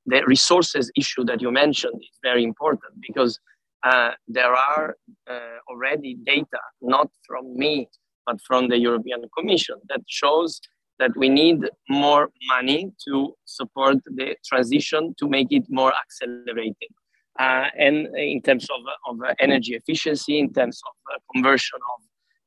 the 0.07 0.23
resources 0.27 0.91
issue 0.97 1.25
that 1.25 1.41
you 1.41 1.51
mentioned 1.51 2.01
is 2.01 2.19
very 2.23 2.45
important 2.45 2.93
because 3.01 3.39
uh, 3.83 4.13
there 4.29 4.55
are 4.55 4.97
uh, 5.29 5.59
already 5.69 6.17
data, 6.25 6.61
not 6.81 7.11
from 7.27 7.57
me, 7.57 7.89
but 8.27 8.41
from 8.43 8.69
the 8.69 8.79
European 8.79 9.23
Commission, 9.37 9.77
that 9.89 10.01
shows 10.07 10.61
that 11.01 11.11
we 11.17 11.29
need 11.29 11.69
more 11.89 12.31
money 12.47 12.93
to 13.05 13.35
support 13.45 13.97
the 14.05 14.37
transition 14.45 15.15
to 15.19 15.29
make 15.29 15.49
it 15.51 15.65
more 15.69 15.93
accelerated. 16.05 16.91
Uh, 17.39 17.67
and 17.79 18.15
in 18.17 18.43
terms 18.43 18.69
of, 18.71 18.81
of 19.09 19.19
energy 19.39 19.75
efficiency, 19.75 20.39
in 20.39 20.53
terms 20.53 20.81
of 20.87 21.15
uh, 21.15 21.19
conversion 21.33 21.79
of 21.95 22.03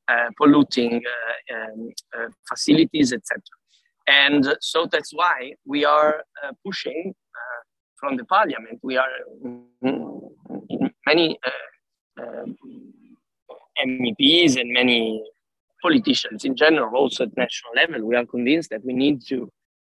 uh, 0.08 0.30
polluting 0.38 1.02
uh, 1.52 1.56
um, 1.56 2.32
facilities, 2.48 3.12
etc. 3.12 3.41
And 4.08 4.56
so 4.62 4.88
that's 4.91 5.12
why 5.12 5.54
we 5.65 5.84
are 5.84 6.24
pushing 6.63 7.15
from 8.00 8.17
the 8.17 8.26
parliament. 8.26 8.80
We 8.84 8.98
are 8.98 9.10
many 11.08 11.39
uh, 11.45 12.24
um, 12.24 12.56
MEPs 13.84 14.60
and 14.60 14.71
many 14.71 15.24
politicians 15.82 16.45
in 16.45 16.56
general, 16.56 16.95
also 16.95 17.24
at 17.24 17.38
national 17.38 17.74
level. 17.76 18.06
We 18.06 18.15
are 18.15 18.26
convinced 18.26 18.69
that 18.69 18.86
we 18.86 18.93
need 18.93 19.21
to 19.28 19.50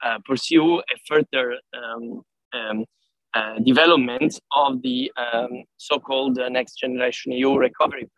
uh, 0.03 0.19
pursue 0.25 0.79
a 0.79 0.97
further 1.07 1.57
um, 1.73 2.21
um, 2.53 2.85
uh, 3.33 3.59
development 3.59 4.39
of 4.55 4.81
the 4.81 5.11
um, 5.17 5.63
so-called 5.77 6.39
uh, 6.39 6.49
Next 6.49 6.75
Generation 6.75 7.31
EU 7.31 7.57
Recovery 7.57 8.09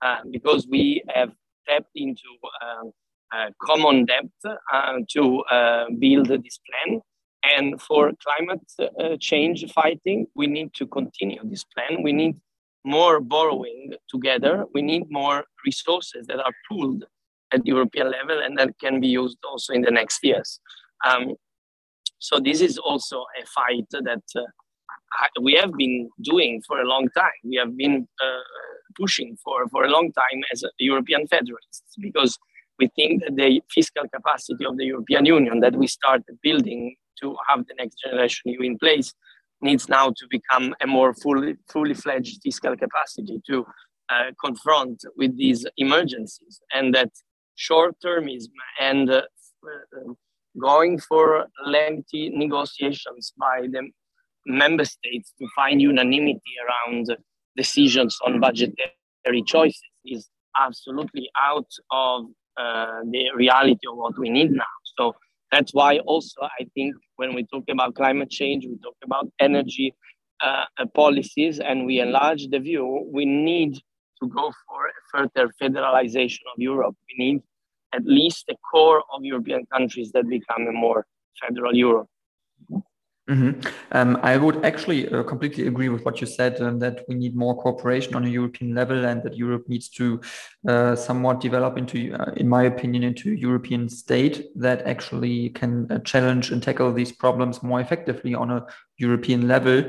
Plan, 0.00 0.30
because 0.30 0.66
we 0.70 1.02
have 1.08 1.32
tapped 1.68 1.90
into 1.94 2.28
um, 2.62 2.92
uh, 3.34 3.50
common 3.60 4.04
debt 4.04 4.30
uh, 4.72 4.92
to 5.10 5.40
uh, 5.50 5.86
build 5.98 6.28
this 6.28 6.60
plan. 6.68 7.00
And 7.56 7.80
for 7.80 8.12
climate 8.24 9.20
change 9.20 9.64
fighting, 9.72 10.26
we 10.34 10.46
need 10.46 10.74
to 10.74 10.86
continue 10.86 11.40
this 11.44 11.64
plan. 11.64 12.02
We 12.02 12.12
need 12.12 12.36
more 12.84 13.20
borrowing 13.20 13.94
together. 14.08 14.64
We 14.74 14.82
need 14.82 15.10
more 15.10 15.44
resources 15.64 16.26
that 16.28 16.38
are 16.38 16.52
pooled 16.68 17.04
at 17.52 17.66
European 17.66 18.10
level 18.10 18.40
and 18.42 18.58
that 18.58 18.78
can 18.80 19.00
be 19.00 19.08
used 19.08 19.38
also 19.44 19.72
in 19.72 19.82
the 19.82 19.90
next 19.90 20.22
years. 20.22 20.60
Um, 21.04 21.34
so 22.26 22.40
this 22.40 22.60
is 22.60 22.76
also 22.78 23.18
a 23.40 23.46
fight 23.56 23.88
that 24.08 24.26
uh, 24.34 24.42
we 25.40 25.52
have 25.54 25.72
been 25.82 26.10
doing 26.22 26.60
for 26.66 26.80
a 26.80 26.88
long 26.92 27.08
time. 27.16 27.40
We 27.44 27.56
have 27.62 27.76
been 27.76 28.08
uh, 28.26 28.44
pushing 29.00 29.36
for 29.44 29.58
for 29.68 29.84
a 29.84 29.90
long 29.96 30.06
time 30.22 30.40
as 30.52 30.64
European 30.78 31.22
federalists 31.28 31.92
because 32.06 32.32
we 32.80 32.86
think 32.96 33.22
that 33.22 33.36
the 33.36 33.62
fiscal 33.76 34.06
capacity 34.16 34.64
of 34.66 34.76
the 34.76 34.86
European 34.92 35.24
Union 35.24 35.60
that 35.60 35.76
we 35.76 35.86
started 35.86 36.34
building 36.42 36.96
to 37.20 37.36
have 37.48 37.60
the 37.68 37.74
next 37.78 37.96
generation 38.04 38.50
EU 38.52 38.62
in 38.70 38.76
place 38.76 39.14
needs 39.60 39.88
now 39.88 40.06
to 40.18 40.24
become 40.36 40.74
a 40.84 40.86
more 40.86 41.14
fully, 41.14 41.54
fully 41.72 41.94
fledged 41.94 42.40
fiscal 42.42 42.76
capacity 42.76 43.40
to 43.48 43.64
uh, 44.14 44.30
confront 44.44 44.96
with 45.16 45.32
these 45.38 45.64
emergencies 45.76 46.60
and 46.74 46.92
that 46.96 47.12
short-termism 47.54 48.56
and 48.80 49.10
uh, 49.10 49.22
uh, 49.64 50.12
going 50.60 50.98
for 50.98 51.46
lengthy 51.64 52.30
negotiations 52.30 53.32
by 53.38 53.66
the 53.70 53.88
member 54.46 54.84
states 54.84 55.32
to 55.38 55.46
find 55.54 55.80
unanimity 55.80 56.54
around 56.64 57.06
decisions 57.56 58.18
on 58.24 58.40
budgetary 58.40 59.42
choices 59.44 59.82
is 60.04 60.28
absolutely 60.58 61.28
out 61.40 61.68
of 61.90 62.26
uh, 62.56 63.00
the 63.10 63.30
reality 63.34 63.86
of 63.90 63.96
what 63.96 64.18
we 64.18 64.30
need 64.30 64.50
now. 64.50 64.64
So 64.96 65.14
that's 65.52 65.72
why 65.74 65.98
also 65.98 66.42
I 66.42 66.66
think 66.74 66.94
when 67.16 67.34
we 67.34 67.44
talk 67.44 67.64
about 67.68 67.94
climate 67.94 68.30
change, 68.30 68.64
we 68.66 68.78
talk 68.78 68.96
about 69.04 69.28
energy 69.40 69.94
uh, 70.40 70.64
uh, 70.78 70.86
policies, 70.94 71.60
and 71.60 71.86
we 71.86 72.00
enlarge 72.00 72.48
the 72.48 72.58
view. 72.58 73.08
We 73.10 73.24
need 73.24 73.74
to 74.20 74.28
go 74.28 74.52
for 74.66 74.90
further 75.12 75.50
federalization 75.60 76.40
of 76.52 76.58
Europe. 76.58 76.94
We 77.08 77.24
need 77.24 77.42
at 77.94 78.04
least 78.04 78.44
the 78.48 78.56
core 78.70 79.02
of 79.12 79.24
European 79.24 79.66
countries 79.66 80.12
that 80.12 80.28
become 80.28 80.66
a 80.66 80.72
more 80.72 81.06
federal 81.40 81.74
Europe. 81.74 82.08
Mm-hmm. 83.28 83.60
Um, 83.90 84.20
I 84.22 84.36
would 84.36 84.64
actually 84.64 85.08
uh, 85.08 85.24
completely 85.24 85.66
agree 85.66 85.88
with 85.88 86.04
what 86.04 86.20
you 86.20 86.28
said 86.28 86.60
um, 86.60 86.78
that 86.78 87.04
we 87.08 87.16
need 87.16 87.34
more 87.34 87.60
cooperation 87.60 88.14
on 88.14 88.24
a 88.24 88.28
European 88.28 88.72
level 88.72 89.04
and 89.04 89.20
that 89.24 89.36
Europe 89.36 89.68
needs 89.68 89.88
to 89.90 90.20
uh, 90.68 90.94
somewhat 90.94 91.40
develop 91.40 91.76
into, 91.76 92.14
uh, 92.14 92.30
in 92.36 92.48
my 92.48 92.62
opinion, 92.62 93.02
into 93.02 93.32
a 93.32 93.36
European 93.36 93.88
state 93.88 94.46
that 94.54 94.86
actually 94.86 95.48
can 95.50 95.90
uh, 95.90 95.98
challenge 96.00 96.52
and 96.52 96.62
tackle 96.62 96.92
these 96.92 97.10
problems 97.10 97.64
more 97.64 97.80
effectively 97.80 98.32
on 98.32 98.52
a 98.52 98.64
European 98.96 99.48
level. 99.48 99.84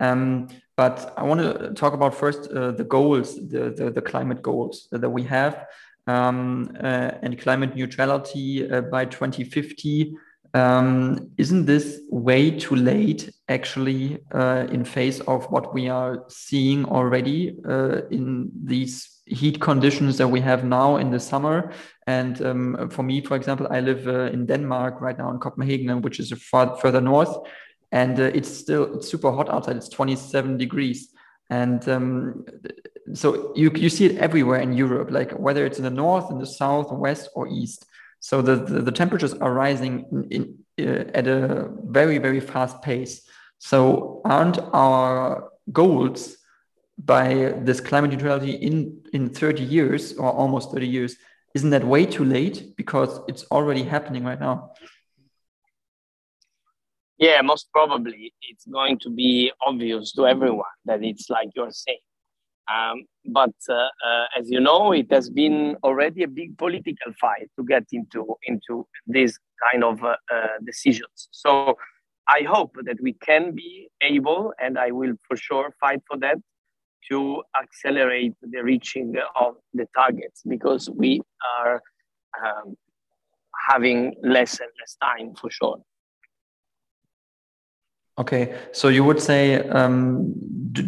Um, 0.00 0.48
but 0.76 1.12
I 1.16 1.22
want 1.22 1.40
to 1.42 1.72
talk 1.74 1.92
about 1.92 2.14
first 2.14 2.50
uh, 2.50 2.72
the 2.72 2.84
goals, 2.84 3.36
the, 3.36 3.70
the, 3.70 3.90
the, 3.90 4.00
climate 4.00 4.40
goals 4.40 4.88
that 4.90 5.10
we 5.10 5.22
have, 5.24 5.66
um, 6.06 6.70
uh, 6.82 7.12
and 7.22 7.38
climate 7.38 7.76
neutrality 7.76 8.66
by 8.90 9.04
2050 9.04 10.14
um, 10.52 11.30
isn't 11.38 11.66
this 11.66 12.00
way 12.10 12.50
too 12.50 12.74
late 12.74 13.30
actually 13.48 14.18
uh, 14.34 14.66
in 14.70 14.84
face 14.84 15.20
of 15.20 15.44
what 15.50 15.72
we 15.72 15.88
are 15.88 16.24
seeing 16.28 16.84
already 16.86 17.56
uh, 17.68 18.02
in 18.10 18.50
these 18.64 19.20
heat 19.26 19.60
conditions 19.60 20.18
that 20.18 20.26
we 20.26 20.40
have 20.40 20.64
now 20.64 20.96
in 20.96 21.10
the 21.12 21.20
summer? 21.20 21.72
And 22.08 22.42
um, 22.42 22.90
for 22.90 23.04
me 23.04 23.20
for 23.20 23.36
example 23.36 23.68
i 23.70 23.78
live 23.78 24.08
uh, 24.08 24.32
in 24.32 24.46
denmark 24.46 25.00
right 25.00 25.16
now 25.16 25.30
in 25.30 25.38
copenhagen 25.38 26.02
which 26.02 26.18
is 26.18 26.32
far 26.32 26.76
further 26.76 27.00
north 27.00 27.36
and 27.92 28.18
uh, 28.20 28.24
it's 28.24 28.48
still 28.48 28.94
it's 28.94 29.08
super 29.08 29.32
hot 29.32 29.48
outside. 29.48 29.76
It's 29.76 29.88
27 29.88 30.56
degrees. 30.56 31.12
And 31.48 31.86
um, 31.88 32.44
so 33.14 33.52
you, 33.54 33.70
you 33.74 33.88
see 33.88 34.06
it 34.06 34.16
everywhere 34.18 34.60
in 34.60 34.72
europe 34.72 35.10
like 35.10 35.32
whether 35.32 35.64
it's 35.66 35.78
in 35.78 35.84
the 35.84 35.90
north 35.90 36.30
in 36.30 36.38
the 36.38 36.46
south 36.46 36.90
west 36.92 37.28
or 37.34 37.48
east 37.48 37.86
So 38.20 38.42
the, 38.42 38.56
the, 38.56 38.82
the 38.82 38.92
temperatures 38.92 39.34
are 39.34 39.52
rising 39.52 40.04
in, 40.12 40.54
in, 40.76 40.86
uh, 40.86 41.10
at 41.14 41.26
a 41.26 41.70
very, 41.84 42.18
very 42.18 42.40
fast 42.40 42.82
pace. 42.82 43.26
So 43.58 44.20
aren't 44.24 44.58
our 44.72 45.50
goals 45.72 46.36
by 47.02 47.54
this 47.62 47.80
climate 47.80 48.10
neutrality 48.10 48.52
in, 48.52 49.02
in 49.14 49.30
30 49.30 49.62
years 49.62 50.12
or 50.18 50.30
almost 50.30 50.70
30 50.70 50.86
years, 50.86 51.16
isn't 51.54 51.70
that 51.70 51.84
way 51.84 52.04
too 52.04 52.24
late 52.24 52.76
because 52.76 53.20
it's 53.26 53.44
already 53.50 53.82
happening 53.82 54.22
right 54.22 54.38
now? 54.38 54.72
Yeah, 57.16 57.40
most 57.42 57.70
probably 57.72 58.32
it's 58.42 58.66
going 58.66 58.98
to 59.00 59.10
be 59.10 59.50
obvious 59.66 60.12
to 60.12 60.26
everyone 60.26 60.64
that 60.84 61.02
it's 61.02 61.28
like 61.28 61.48
you're 61.56 61.70
saying. 61.70 61.98
Um, 62.72 63.04
but 63.24 63.54
uh, 63.68 63.74
uh, 63.74 64.26
as 64.38 64.50
you 64.50 64.60
know, 64.60 64.92
it 64.92 65.10
has 65.10 65.28
been 65.30 65.76
already 65.82 66.22
a 66.22 66.28
big 66.28 66.56
political 66.58 67.12
fight 67.20 67.48
to 67.58 67.64
get 67.64 67.84
into 67.92 68.36
into 68.44 68.86
these 69.06 69.38
kind 69.72 69.84
of 69.84 70.02
uh, 70.04 70.16
decisions. 70.64 71.28
So 71.30 71.76
I 72.28 72.42
hope 72.42 72.76
that 72.84 72.98
we 73.02 73.14
can 73.14 73.54
be 73.54 73.88
able, 74.02 74.52
and 74.62 74.78
I 74.78 74.90
will 74.92 75.14
for 75.26 75.36
sure 75.36 75.74
fight 75.80 76.00
for 76.08 76.16
that, 76.18 76.38
to 77.10 77.42
accelerate 77.60 78.34
the 78.40 78.62
reaching 78.62 79.14
of 79.38 79.56
the 79.74 79.86
targets 79.96 80.42
because 80.46 80.88
we 80.90 81.20
are 81.58 81.82
um, 82.44 82.76
having 83.68 84.14
less 84.22 84.60
and 84.60 84.70
less 84.80 84.96
time 85.02 85.34
for 85.34 85.50
sure. 85.50 85.78
Okay, 88.20 88.54
so 88.72 88.88
you 88.88 89.02
would 89.02 89.18
say, 89.18 89.66
um, 89.70 90.34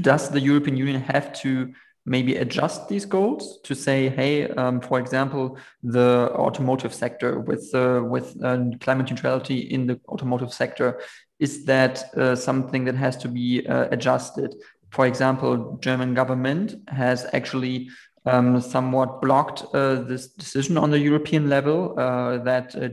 does 0.02 0.28
the 0.28 0.38
European 0.38 0.76
Union 0.76 1.00
have 1.00 1.32
to 1.40 1.72
maybe 2.04 2.36
adjust 2.36 2.90
these 2.90 3.06
goals 3.06 3.58
to 3.64 3.74
say, 3.74 4.10
hey, 4.10 4.48
um, 4.50 4.82
for 4.82 5.00
example, 5.00 5.56
the 5.82 6.30
automotive 6.34 6.92
sector 6.92 7.40
with 7.40 7.74
uh, 7.74 8.02
with 8.04 8.36
uh, 8.44 8.58
climate 8.80 9.08
neutrality 9.08 9.60
in 9.60 9.86
the 9.86 9.98
automotive 10.10 10.52
sector, 10.52 11.00
is 11.38 11.64
that 11.64 12.04
uh, 12.18 12.36
something 12.36 12.84
that 12.84 12.96
has 12.96 13.16
to 13.16 13.28
be 13.28 13.66
uh, 13.66 13.88
adjusted? 13.90 14.54
For 14.90 15.06
example, 15.06 15.78
German 15.80 16.12
government 16.12 16.74
has 16.88 17.26
actually 17.32 17.88
um, 18.26 18.60
somewhat 18.60 19.20
blocked 19.20 19.64
uh, 19.74 20.02
this 20.02 20.28
decision 20.28 20.76
on 20.78 20.90
the 20.90 20.98
European 20.98 21.48
level 21.48 21.98
uh, 21.98 22.38
that 22.38 22.74
uh, 22.76 22.88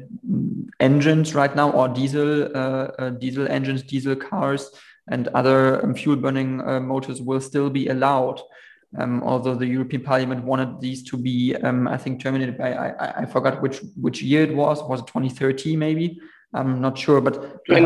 engines 0.80 1.36
right 1.36 1.56
now 1.56 1.72
or 1.72 1.88
diesel 1.88 2.46
uh, 2.56 2.92
uh, 2.98 3.10
diesel 3.12 3.48
engines, 3.48 3.84
diesel 3.84 4.16
cars, 4.16 4.72
and 5.10 5.28
other 5.30 5.84
um, 5.84 5.94
fuel 5.94 6.16
burning 6.16 6.62
uh, 6.62 6.80
motors 6.80 7.22
will 7.22 7.42
still 7.42 7.70
be 7.70 7.88
allowed. 7.88 8.42
Um, 8.98 9.22
although 9.22 9.54
the 9.54 9.68
European 9.68 10.02
Parliament 10.02 10.44
wanted 10.44 10.82
these 10.82 11.04
to 11.12 11.18
be, 11.18 11.56
um, 11.58 11.88
I 11.88 11.98
think, 11.98 12.22
terminated 12.24 12.58
by 12.58 12.74
I, 12.74 13.22
I, 13.22 13.26
forgot 13.28 13.62
which 13.62 13.82
which 13.96 14.24
year 14.24 14.42
it 14.44 14.56
was. 14.56 14.82
Was 14.82 15.02
it 15.02 15.08
2030 15.08 15.76
maybe? 15.76 16.20
I'm 16.56 16.82
not 16.82 16.98
sure, 16.98 17.22
but 17.22 17.64
20, 17.68 17.86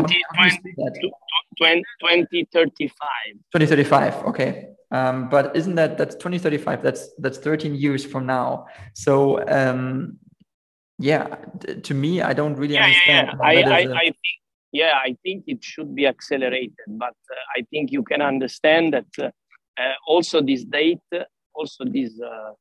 20, 1.58 1.82
2035. 2.00 3.08
2035. 3.52 4.14
Okay. 4.28 4.73
Um, 4.94 5.28
but 5.28 5.56
isn't 5.56 5.74
that 5.74 5.98
that's 5.98 6.14
2035? 6.14 6.82
That's 6.82 7.08
that's 7.18 7.38
13 7.38 7.74
years 7.74 8.04
from 8.04 8.26
now. 8.26 8.66
So 8.94 9.42
um, 9.48 10.18
yeah, 10.98 11.36
to 11.82 11.94
me, 11.94 12.22
I 12.22 12.32
don't 12.32 12.54
really 12.54 12.74
yeah, 12.74 12.84
understand. 12.84 13.28
Yeah, 13.40 13.52
yeah. 13.52 13.68
I, 13.68 13.78
I, 13.78 13.80
a... 13.80 13.94
I 13.94 14.04
think 14.04 14.36
yeah, 14.72 14.92
I 15.08 15.16
think 15.22 15.44
it 15.46 15.62
should 15.64 15.94
be 15.94 16.06
accelerated, 16.06 16.86
but 16.88 17.16
uh, 17.30 17.44
I 17.56 17.62
think 17.70 17.92
you 17.92 18.02
can 18.02 18.22
understand 18.22 18.94
that 18.94 19.06
uh, 19.20 19.30
uh, 19.80 19.94
also 20.06 20.40
this 20.40 20.64
date, 20.64 21.10
also 21.54 21.84
this 21.84 22.12
uh, 22.20 22.52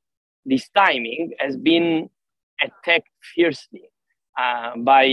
this 0.46 0.70
timing 0.76 1.34
has 1.40 1.56
been 1.56 2.10
attacked 2.62 3.10
fiercely 3.36 3.90
uh, 4.40 4.76
by 4.78 5.06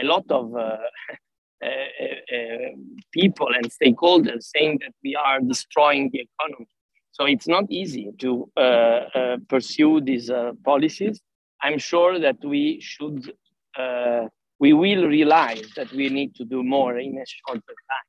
a 0.00 0.04
lot 0.04 0.24
of 0.30 0.54
uh, 0.56 0.76
Uh, 1.08 1.14
uh, 1.14 1.27
Uh, 1.60 1.66
uh, 1.66 2.36
uh, 2.36 2.70
people 3.10 3.48
and 3.52 3.68
stakeholders 3.68 4.44
saying 4.44 4.78
that 4.80 4.94
we 5.02 5.16
are 5.16 5.40
destroying 5.40 6.08
the 6.12 6.20
economy. 6.20 6.68
So 7.10 7.24
it's 7.24 7.48
not 7.48 7.64
easy 7.68 8.12
to 8.18 8.48
uh, 8.56 9.38
pursue 9.48 10.00
these 10.00 10.30
policies. 10.64 11.20
I'm 11.60 11.78
sure 11.78 12.20
that 12.20 12.36
we 12.44 12.78
should, 12.80 13.32
we 14.60 14.72
will 14.72 15.08
realize 15.08 15.68
that 15.74 15.90
we 15.90 16.08
need 16.10 16.36
to 16.36 16.44
do 16.44 16.62
more 16.62 16.96
in 16.96 17.18
a 17.18 17.24
shorter 17.26 17.74
time. 17.90 18.07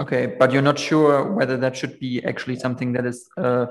Okay, 0.00 0.34
but 0.38 0.50
you're 0.50 0.62
not 0.62 0.78
sure 0.78 1.30
whether 1.30 1.58
that 1.58 1.76
should 1.76 2.00
be 2.00 2.24
actually 2.24 2.56
something 2.56 2.92
that 2.92 3.04
is 3.04 3.28
uh, 3.36 3.66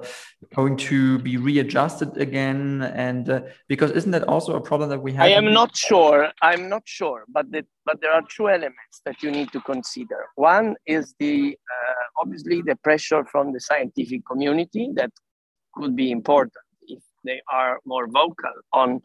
going 0.56 0.78
to 0.78 1.18
be 1.20 1.38
readjusted 1.38 2.16
again, 2.18 2.84
and 2.84 3.28
uh, 3.32 3.42
because 3.68 3.90
isn't 3.92 4.12
that 4.12 4.26
also 4.26 4.56
a 4.56 4.62
problem 4.62 4.92
that 4.92 5.02
we 5.02 5.12
have? 5.14 5.26
I 5.26 5.30
am 5.30 5.52
not 5.52 5.76
sure. 5.76 6.32
I'm 6.44 6.70
not 6.70 6.84
sure, 6.86 7.24
but 7.30 7.50
the, 7.52 7.66
but 7.84 8.00
there 8.02 8.14
are 8.14 8.22
two 8.30 8.48
elements 8.48 9.02
that 9.06 9.24
you 9.24 9.32
need 9.32 9.52
to 9.54 9.62
consider. 9.62 10.28
One 10.36 10.76
is 10.86 11.16
the 11.20 11.58
uh, 11.58 12.22
obviously 12.22 12.62
the 12.62 12.76
pressure 12.76 13.26
from 13.26 13.52
the 13.52 13.60
scientific 13.60 14.24
community 14.28 14.92
that 14.94 15.12
could 15.74 15.96
be 15.96 16.12
important 16.12 16.54
if 16.84 17.02
they 17.26 17.42
are 17.52 17.80
more 17.86 18.06
vocal 18.08 18.54
on 18.72 19.02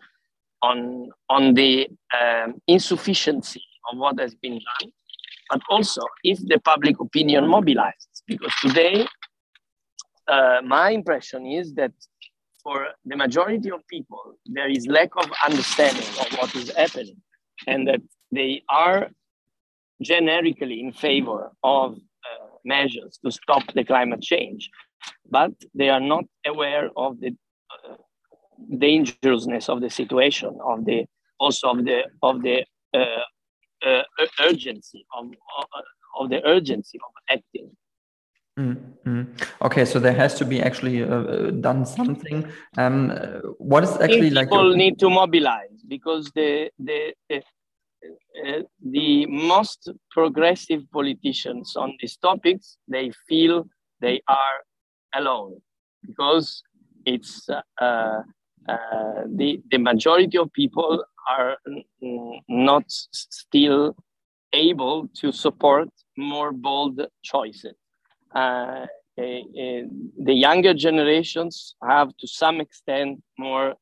on 0.62 1.08
on 1.30 1.54
the 1.54 1.88
um, 2.20 2.60
insufficiency 2.66 3.62
of 3.90 3.98
what 3.98 4.20
has 4.20 4.34
been 4.34 4.60
done 4.80 4.92
but 5.50 5.60
also 5.70 6.02
if 6.22 6.38
the 6.46 6.58
public 6.60 7.00
opinion 7.00 7.44
mobilizes. 7.44 8.22
Because 8.26 8.52
today, 8.62 9.06
uh, 10.28 10.60
my 10.64 10.90
impression 10.90 11.46
is 11.46 11.74
that 11.74 11.92
for 12.62 12.88
the 13.04 13.16
majority 13.16 13.70
of 13.70 13.86
people, 13.88 14.36
there 14.46 14.70
is 14.70 14.86
lack 14.86 15.10
of 15.16 15.30
understanding 15.44 16.08
of 16.20 16.26
what 16.38 16.54
is 16.56 16.70
happening, 16.74 17.20
and 17.66 17.86
that 17.86 18.00
they 18.32 18.62
are 18.68 19.10
generically 20.02 20.80
in 20.80 20.92
favor 20.92 21.52
of 21.62 21.92
uh, 21.94 22.46
measures 22.64 23.18
to 23.24 23.30
stop 23.30 23.62
the 23.74 23.84
climate 23.84 24.22
change, 24.22 24.70
but 25.30 25.52
they 25.74 25.90
are 25.90 26.00
not 26.00 26.24
aware 26.46 26.88
of 26.96 27.20
the 27.20 27.36
uh, 27.70 27.96
dangerousness 28.78 29.68
of 29.68 29.80
the 29.82 29.90
situation, 29.90 30.58
of 30.64 30.84
the 30.86 31.04
also 31.38 31.68
of 31.68 31.84
the 31.84 32.04
of 32.22 32.42
the 32.42 32.64
uh, 32.94 33.22
uh, 33.84 34.02
urgency 34.40 35.06
of, 35.16 35.26
of 36.18 36.30
the 36.30 36.44
urgency 36.46 36.98
of 36.98 37.12
acting. 37.28 37.70
Mm-hmm. 38.58 39.22
Okay, 39.62 39.84
so 39.84 39.98
there 39.98 40.14
has 40.14 40.34
to 40.34 40.44
be 40.44 40.62
actually 40.62 41.02
uh, 41.02 41.08
uh 41.08 41.50
done 41.50 41.84
something. 41.84 42.46
Um, 42.78 43.10
what 43.58 43.82
is 43.82 43.90
actually 43.96 44.30
people 44.30 44.34
like? 44.36 44.48
People 44.48 44.76
need 44.76 44.98
to 45.00 45.10
mobilize 45.10 45.82
because 45.88 46.30
the 46.36 46.70
the 46.78 47.14
the, 47.28 47.42
uh, 48.46 48.62
the 48.80 49.26
most 49.26 49.90
progressive 50.12 50.82
politicians 50.92 51.74
on 51.76 51.96
these 52.00 52.16
topics 52.16 52.76
they 52.86 53.10
feel 53.28 53.66
they 54.00 54.20
are 54.28 54.56
alone 55.14 55.60
because 56.06 56.62
it's 57.06 57.48
uh, 57.48 58.22
uh, 58.68 59.22
the 59.34 59.60
the 59.70 59.78
majority 59.78 60.38
of 60.38 60.52
people 60.52 61.04
are 61.28 61.56
not 62.48 62.84
still 62.88 63.96
able 64.52 65.08
to 65.14 65.32
support 65.32 65.88
more 66.16 66.52
bold 66.52 67.00
choices. 67.22 67.74
Uh, 68.34 68.86
uh, 69.16 69.22
uh, 69.22 69.82
the 70.24 70.34
younger 70.34 70.74
generations 70.74 71.76
have 71.88 72.08
to 72.16 72.26
some 72.26 72.60
extent 72.60 73.22
more 73.38 73.74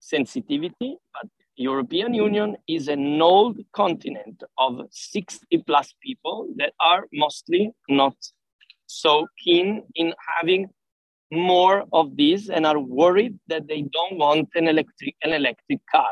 sensitivity, 0.00 0.96
but 1.12 1.30
European 1.56 2.14
Union 2.14 2.56
is 2.66 2.88
an 2.88 3.20
old 3.20 3.58
continent 3.72 4.42
of 4.56 4.80
60 4.90 5.58
plus 5.66 5.92
people 6.02 6.48
that 6.56 6.72
are 6.80 7.06
mostly 7.12 7.72
not 7.88 8.14
so 8.86 9.26
keen 9.44 9.82
in 9.96 10.14
having 10.36 10.68
more 11.30 11.84
of 11.92 12.16
this 12.16 12.48
and 12.48 12.64
are 12.64 12.78
worried 12.78 13.38
that 13.48 13.66
they 13.68 13.82
don't 13.82 14.16
want 14.16 14.48
an 14.54 14.66
electric 14.66 15.14
an 15.22 15.32
electric 15.34 15.80
car 15.90 16.10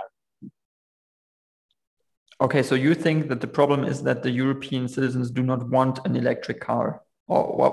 Okay, 2.38 2.62
so 2.62 2.74
you 2.74 2.94
think 2.94 3.28
that 3.28 3.40
the 3.40 3.46
problem 3.46 3.84
is 3.84 4.02
that 4.02 4.22
the 4.22 4.30
European 4.30 4.88
citizens 4.88 5.30
do 5.30 5.42
not 5.42 5.70
want 5.70 6.04
an 6.04 6.16
electric 6.16 6.60
car, 6.60 7.00
or 7.28 7.44
what? 7.56 7.72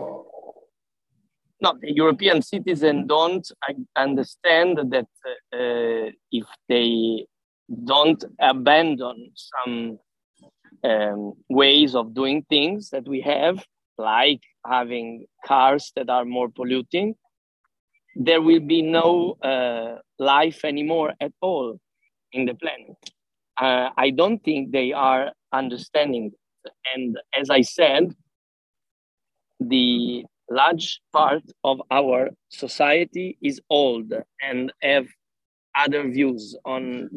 No, 1.60 1.78
the 1.82 1.94
European 1.94 2.42
citizens 2.42 3.06
don't 3.08 3.50
I 3.64 3.76
understand 3.98 4.80
that 4.92 5.08
uh, 5.54 6.12
if 6.32 6.46
they 6.70 7.26
don't 7.84 8.24
abandon 8.40 9.32
some 9.36 10.00
um, 10.84 11.34
ways 11.50 11.94
of 11.94 12.14
doing 12.14 12.46
things 12.50 12.90
that 12.92 13.06
we 13.06 13.20
have, 13.22 13.66
like 13.98 14.42
having 14.66 15.26
cars 15.46 15.92
that 15.98 16.10
are 16.10 16.26
more 16.26 16.48
polluting, 16.48 17.16
there 18.16 18.42
will 18.42 18.62
be 18.62 18.82
no 18.82 19.38
uh, 19.44 20.00
life 20.20 20.64
anymore 20.64 21.14
at 21.20 21.34
all 21.42 21.78
in 22.32 22.46
the 22.46 22.56
planet 22.56 22.96
uh, 23.60 23.90
I 23.98 24.10
don't 24.10 24.44
think 24.44 24.72
they 24.72 24.94
are 24.94 25.32
understanding. 25.52 26.32
And 26.94 27.18
as 27.38 27.50
I 27.50 27.62
said, 27.62 28.16
the 29.60 30.26
large 30.50 31.02
part 31.12 31.44
of 31.64 31.82
our 31.90 32.30
society 32.50 33.38
is 33.42 33.62
old 33.70 34.14
and 34.42 34.72
have 34.82 35.08
other 35.76 36.10
views 36.10 36.56
on 36.66 37.10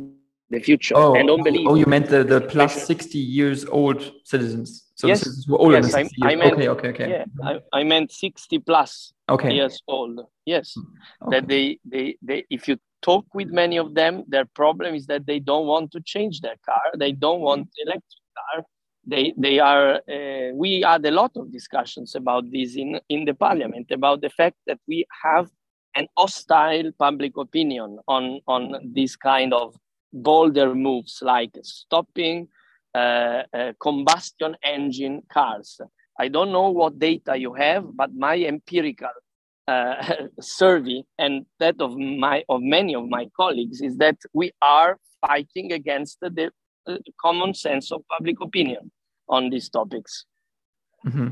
the 0.51 0.61
future 0.61 0.95
oh, 0.97 1.15
and 1.15 1.27
don't 1.27 1.43
believe. 1.43 1.67
Oh, 1.67 1.75
you 1.75 1.87
meant 1.87 2.09
the, 2.09 2.23
the 2.23 2.41
plus 2.41 2.87
60 2.87 3.19
years 3.19 3.65
old 3.67 4.13
citizens. 4.25 4.91
So 4.95 5.09
yes, 5.09 5.21
citizens 5.21 5.49
were 5.49 5.59
older 5.59 5.77
yes, 5.77 5.93
than 5.93 6.05
60 6.05 6.23
I, 6.23 6.31
I 6.31 6.37
meant, 6.37 6.53
okay, 6.53 6.69
okay, 6.69 6.89
okay. 6.89 7.11
Yeah, 7.11 7.25
I, 7.43 7.81
I 7.81 7.83
meant 7.83 8.13
60 8.13 8.61
plus 8.61 9.13
okay. 9.29 9.53
years 9.53 9.83
old. 9.89 10.21
Yes. 10.45 10.75
Hmm, 10.75 11.27
okay. 11.27 11.41
That 11.41 11.49
they, 11.49 11.79
they, 11.85 12.17
they, 12.23 12.45
if 12.49 12.69
you 12.69 12.79
talk 13.07 13.27
with 13.39 13.51
many 13.63 13.77
of 13.79 13.95
them, 13.95 14.25
their 14.27 14.49
problem 14.63 14.95
is 14.99 15.07
that 15.07 15.27
they 15.27 15.41
don't 15.51 15.67
want 15.75 15.89
to 15.93 16.01
change 16.13 16.41
their 16.41 16.59
car. 16.71 16.87
They 16.99 17.13
don't 17.13 17.41
want 17.41 17.69
electric 17.87 18.27
car. 18.39 18.65
They, 19.13 19.33
they 19.39 19.61
are, 19.61 19.89
uh, 20.17 20.49
we 20.55 20.71
had 20.81 21.07
a 21.07 21.13
lot 21.21 21.33
of 21.37 21.53
discussions 21.53 22.17
about 22.17 22.45
this 22.51 22.75
in, 22.75 22.99
in 23.09 23.25
the 23.25 23.35
parliament, 23.35 23.87
about 23.93 24.21
the 24.21 24.31
fact 24.31 24.57
that 24.67 24.81
we 24.89 25.07
have 25.25 25.47
an 25.95 26.09
hostile 26.19 26.91
public 26.99 27.37
opinion 27.37 27.99
on, 28.09 28.41
on 28.49 28.63
this 28.99 29.15
kind 29.15 29.55
of 29.55 29.77
bolder 30.13 30.75
moves 30.75 31.21
like 31.23 31.55
stopping 31.63 32.49
uh, 32.95 33.43
uh, 33.53 33.73
combustion 33.81 34.57
engine 34.65 35.23
cars. 35.33 35.81
I 36.19 36.27
don't 36.29 36.51
know 36.51 36.71
what 36.71 36.99
data 36.99 37.37
you 37.37 37.55
have, 37.55 37.85
but 37.95 38.11
my 38.15 38.37
empirical 38.39 39.17
uh, 39.69 40.27
survey 40.41 41.03
and 41.19 41.47
that 41.59 41.77
of 41.81 41.97
my 41.97 42.45
of 42.49 42.63
many 42.63 42.95
of 42.95 43.09
my 43.09 43.29
colleagues 43.37 43.81
is 43.81 43.97
that 43.99 44.17
we 44.33 44.53
are 44.63 44.99
fighting 45.27 45.73
against 45.73 46.19
the, 46.21 46.51
uh, 46.87 46.97
common 47.21 47.55
sense 47.55 47.91
of 47.91 48.03
public 48.09 48.41
opinion 48.41 48.91
on 49.29 49.51
these 49.51 49.69
topics. 49.69 50.25
Mm-hmm. 51.07 51.29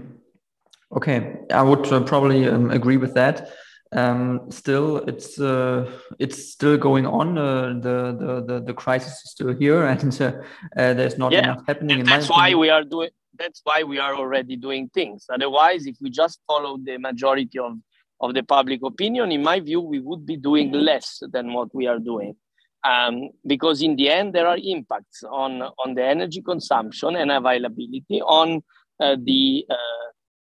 Okay, 0.96 1.36
I 1.52 1.62
would 1.62 1.92
uh, 1.92 2.00
probably 2.02 2.48
um, 2.48 2.70
agree 2.70 2.96
with 2.96 3.14
that. 3.14 3.50
Um, 3.92 4.50
still, 4.50 4.98
it's 5.08 5.40
uh, 5.40 5.90
it's 6.18 6.52
still 6.52 6.76
going 6.76 7.06
on. 7.06 7.38
Uh, 7.38 7.74
the, 7.80 8.16
the 8.18 8.44
the 8.46 8.60
the 8.66 8.74
crisis 8.74 9.12
is 9.24 9.30
still 9.30 9.54
here, 9.54 9.84
and 9.92 10.20
uh, 10.20 10.32
uh 10.76 10.94
there's 10.94 11.18
not 11.18 11.32
yeah. 11.32 11.44
enough 11.44 11.62
happening. 11.66 12.00
And 12.00 12.08
that's 12.08 12.28
why 12.28 12.54
we 12.54 12.70
are 12.70 12.84
doing. 12.84 13.10
That's 13.38 13.60
why 13.64 13.82
we 13.82 13.98
are 13.98 14.14
already 14.14 14.56
doing 14.56 14.88
things. 14.94 15.26
Otherwise, 15.32 15.86
if 15.86 15.96
we 16.00 16.10
just 16.10 16.40
follow 16.46 16.78
the 16.78 16.98
majority 16.98 17.58
of 17.58 17.74
of 18.20 18.34
the 18.34 18.42
public 18.42 18.80
opinion, 18.82 19.32
in 19.32 19.42
my 19.42 19.60
view, 19.60 19.80
we 19.80 20.00
would 20.00 20.24
be 20.24 20.36
doing 20.36 20.72
less 20.72 21.22
than 21.32 21.52
what 21.52 21.74
we 21.74 21.86
are 21.86 21.98
doing. 21.98 22.36
Um, 22.84 23.30
because 23.46 23.80
in 23.82 23.96
the 23.96 24.10
end, 24.10 24.34
there 24.34 24.46
are 24.46 24.58
impacts 24.62 25.22
on 25.24 25.62
on 25.62 25.94
the 25.94 26.04
energy 26.04 26.42
consumption 26.42 27.16
and 27.16 27.30
availability, 27.30 28.20
on 28.20 28.62
uh, 29.00 29.16
the 29.22 29.64
uh, 29.70 30.04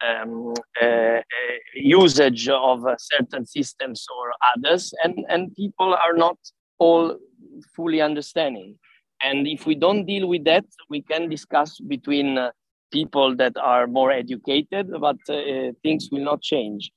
um, 0.07 0.55
uh, 0.81 0.87
uh, 0.87 1.23
usage 1.75 2.49
of 2.49 2.85
uh, 2.87 2.97
certain 2.99 3.47
systems 3.47 4.07
or 4.15 4.33
others, 4.55 4.93
and, 5.03 5.25
and 5.29 5.55
people 5.55 5.95
are 5.95 6.15
not 6.15 6.37
all 6.79 7.17
fully 7.75 8.01
understanding. 8.01 8.79
And 9.23 9.47
if 9.47 9.67
we 9.67 9.75
don't 9.75 10.05
deal 10.05 10.29
with 10.29 10.45
that, 10.45 10.67
we 10.91 11.01
can 11.01 11.29
discuss 11.31 11.81
between 11.81 12.37
uh, 12.37 12.51
people 12.93 13.35
that 13.37 13.57
are 13.57 13.87
more 13.87 14.13
educated, 14.13 14.91
but 15.01 15.17
uh, 15.29 15.73
things 15.83 16.09
will 16.13 16.25
not 16.25 16.43
change. 16.43 16.91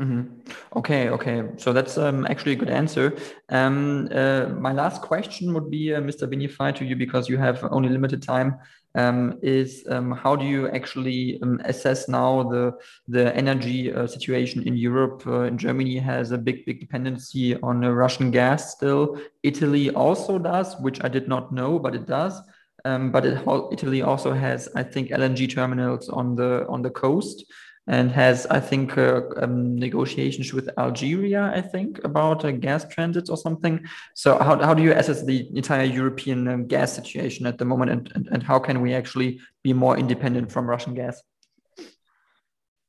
Mm-hmm. 0.00 0.78
Okay, 0.78 1.10
okay. 1.10 1.44
So 1.58 1.74
that's 1.74 1.98
um, 1.98 2.26
actually 2.26 2.52
a 2.52 2.56
good 2.56 2.70
answer. 2.70 3.14
Um, 3.50 4.08
uh, 4.10 4.46
my 4.46 4.72
last 4.72 5.02
question 5.02 5.52
would 5.52 5.70
be, 5.70 5.94
uh, 5.94 6.00
Mr. 6.00 6.26
Benifei, 6.26 6.74
to 6.76 6.86
you 6.86 6.96
because 6.96 7.28
you 7.28 7.36
have 7.36 7.62
only 7.70 7.90
limited 7.90 8.22
time. 8.22 8.58
Um, 8.94 9.38
is 9.42 9.84
um, 9.90 10.12
how 10.12 10.36
do 10.36 10.46
you 10.46 10.70
actually 10.70 11.38
um, 11.42 11.60
assess 11.64 12.08
now 12.08 12.42
the 12.44 12.72
the 13.08 13.36
energy 13.36 13.92
uh, 13.92 14.06
situation 14.06 14.66
in 14.66 14.74
Europe? 14.74 15.22
Uh, 15.26 15.42
in 15.42 15.58
Germany 15.58 15.98
has 15.98 16.32
a 16.32 16.38
big 16.38 16.64
big 16.64 16.80
dependency 16.80 17.60
on 17.60 17.84
uh, 17.84 17.90
Russian 17.90 18.30
gas 18.30 18.72
still. 18.72 19.20
Italy 19.42 19.90
also 19.90 20.38
does, 20.38 20.76
which 20.80 21.04
I 21.04 21.08
did 21.08 21.28
not 21.28 21.52
know, 21.52 21.78
but 21.78 21.94
it 21.94 22.06
does. 22.06 22.40
Um, 22.86 23.12
but 23.12 23.26
it, 23.26 23.38
Italy 23.70 24.00
also 24.00 24.32
has, 24.32 24.66
I 24.74 24.82
think, 24.82 25.10
LNG 25.10 25.54
terminals 25.54 26.08
on 26.08 26.36
the 26.36 26.66
on 26.68 26.80
the 26.80 26.90
coast 26.90 27.44
and 27.90 28.12
has, 28.12 28.46
I 28.46 28.60
think, 28.60 28.96
uh, 28.96 29.22
um, 29.42 29.74
negotiations 29.74 30.54
with 30.54 30.70
Algeria, 30.78 31.50
I 31.52 31.60
think, 31.60 31.98
about 32.04 32.42
gas 32.60 32.86
transit 32.86 33.28
or 33.28 33.36
something. 33.36 33.84
So, 34.14 34.38
how, 34.38 34.62
how 34.62 34.74
do 34.74 34.82
you 34.82 34.92
assess 34.92 35.24
the 35.24 35.48
entire 35.56 35.86
European 35.86 36.46
um, 36.46 36.66
gas 36.66 36.92
situation 36.92 37.46
at 37.46 37.58
the 37.58 37.64
moment, 37.64 37.90
and, 37.90 38.12
and, 38.14 38.28
and 38.30 38.42
how 38.44 38.60
can 38.60 38.80
we 38.80 38.94
actually 38.94 39.40
be 39.64 39.72
more 39.72 39.98
independent 39.98 40.52
from 40.52 40.70
Russian 40.70 40.94
gas? 40.94 41.20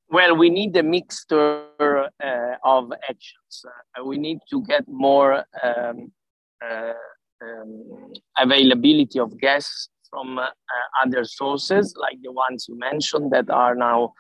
Well, 0.07 0.37
we 0.37 0.51
need 0.51 0.77
a 0.77 0.83
mixture 0.83 1.63
uh, 2.23 2.55
of 2.63 2.91
actions. 3.09 3.65
Uh, 3.97 4.05
we 4.05 4.17
need 4.17 4.39
to 4.51 4.61
get 4.63 4.87
more 4.87 5.43
um, 5.63 6.11
uh, 6.63 6.93
um, 7.41 8.13
availability 8.37 9.19
of 9.19 9.35
gas 9.39 9.89
from 10.11 10.37
uh, 10.37 10.45
other 11.03 11.23
sources, 11.23 11.95
like 11.97 12.17
the 12.21 12.31
ones 12.31 12.67
you 12.69 12.77
mentioned 12.77 13.31
that 13.31 13.49
are 13.49 13.73
now 13.73 14.13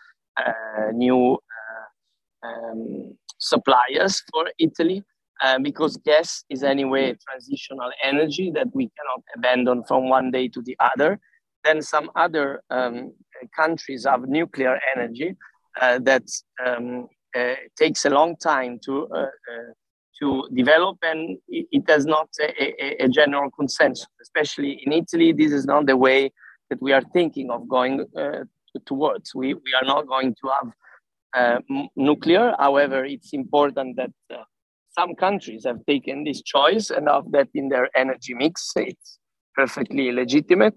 new 0.93 1.37
uh, 1.37 2.47
um, 2.47 3.17
suppliers 3.39 4.21
for 4.31 4.45
Italy. 4.57 5.03
Uh, 5.43 5.57
because 5.57 5.97
gas 5.97 6.43
is 6.51 6.61
anyway 6.61 7.15
transitional 7.27 7.89
energy 8.03 8.51
that 8.51 8.67
we 8.75 8.91
cannot 8.95 9.23
abandon 9.35 9.83
from 9.87 10.07
one 10.07 10.29
day 10.29 10.47
to 10.47 10.61
the 10.61 10.77
other. 10.79 11.19
Then 11.63 11.81
some 11.81 12.11
other 12.15 12.61
um, 12.69 13.13
countries 13.55 14.05
have 14.05 14.21
nuclear 14.27 14.79
energy 14.95 15.35
uh, 15.81 15.97
that 16.03 16.23
um, 16.63 17.07
uh, 17.35 17.55
takes 17.75 18.05
a 18.05 18.11
long 18.11 18.35
time 18.37 18.79
to 18.85 19.07
uh, 19.07 19.25
to 20.19 20.47
develop, 20.53 20.97
and 21.01 21.39
it, 21.47 21.65
it 21.71 21.89
has 21.89 22.05
not 22.05 22.29
a, 22.39 22.45
a, 22.61 23.05
a, 23.05 23.07
general 23.07 23.49
consensus. 23.49 24.05
Especially 24.21 24.79
in 24.85 24.93
Italy, 24.93 25.31
this 25.31 25.51
is 25.51 25.65
not 25.65 25.87
the 25.87 25.97
way 25.97 26.31
that 26.69 26.79
we 26.81 26.93
are 26.93 27.01
thinking 27.13 27.49
of 27.49 27.67
going 27.67 28.05
towards. 28.85 29.33
We, 29.35 29.53
we 29.53 29.73
are 29.79 29.85
not 29.85 30.07
going 30.07 30.35
to 30.41 30.49
have 30.49 30.71
uh, 31.33 31.59
nuclear. 31.95 32.53
However, 32.59 33.05
it's 33.05 33.33
important 33.33 33.97
that 33.97 34.11
uh, 34.33 34.43
some 34.97 35.15
countries 35.15 35.65
have 35.65 35.85
taken 35.85 36.23
this 36.23 36.41
choice 36.41 36.89
and 36.89 37.07
have 37.07 37.31
that 37.31 37.47
in 37.53 37.69
their 37.69 37.89
energy 37.95 38.33
mix. 38.33 38.71
It's 38.75 39.17
perfectly 39.55 40.11
legitimate. 40.11 40.75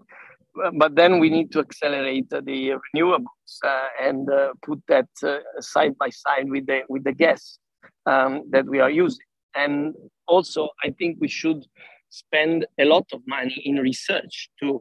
But 0.74 0.94
then 0.94 1.18
we 1.18 1.30
need 1.30 1.50
to 1.52 1.58
accelerate 1.58 2.32
uh, 2.32 2.40
the 2.44 2.74
renewables 2.94 3.54
uh, 3.64 3.88
and 4.00 4.30
uh, 4.30 4.52
put 4.62 4.80
that 4.86 5.08
uh, 5.24 5.38
side 5.60 5.98
by 5.98 6.10
side 6.10 6.48
with 6.48 6.66
the 6.66 6.82
with 6.88 7.02
the 7.02 7.12
gas 7.12 7.58
um, 8.06 8.44
that 8.50 8.66
we 8.66 8.78
are 8.78 8.90
using. 8.90 9.26
And 9.56 9.94
also, 10.28 10.68
I 10.84 10.90
think 10.90 11.18
we 11.20 11.28
should 11.28 11.64
spend 12.10 12.66
a 12.78 12.84
lot 12.84 13.06
of 13.12 13.20
money 13.26 13.60
in 13.64 13.76
research 13.76 14.48
to 14.60 14.76
uh, 14.76 14.78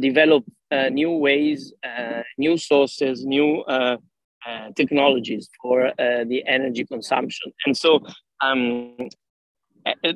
develop 0.00 0.44
uh, 0.70 0.88
new 0.88 1.10
ways, 1.10 1.72
uh, 1.84 2.22
new 2.38 2.56
sources, 2.56 3.24
new 3.24 3.64
technologies 4.76 5.48
for 5.60 5.92
the 5.98 6.42
energy 6.46 6.84
consumption. 6.84 7.52
And 7.66 7.76
so 7.76 8.00
um, 8.42 8.96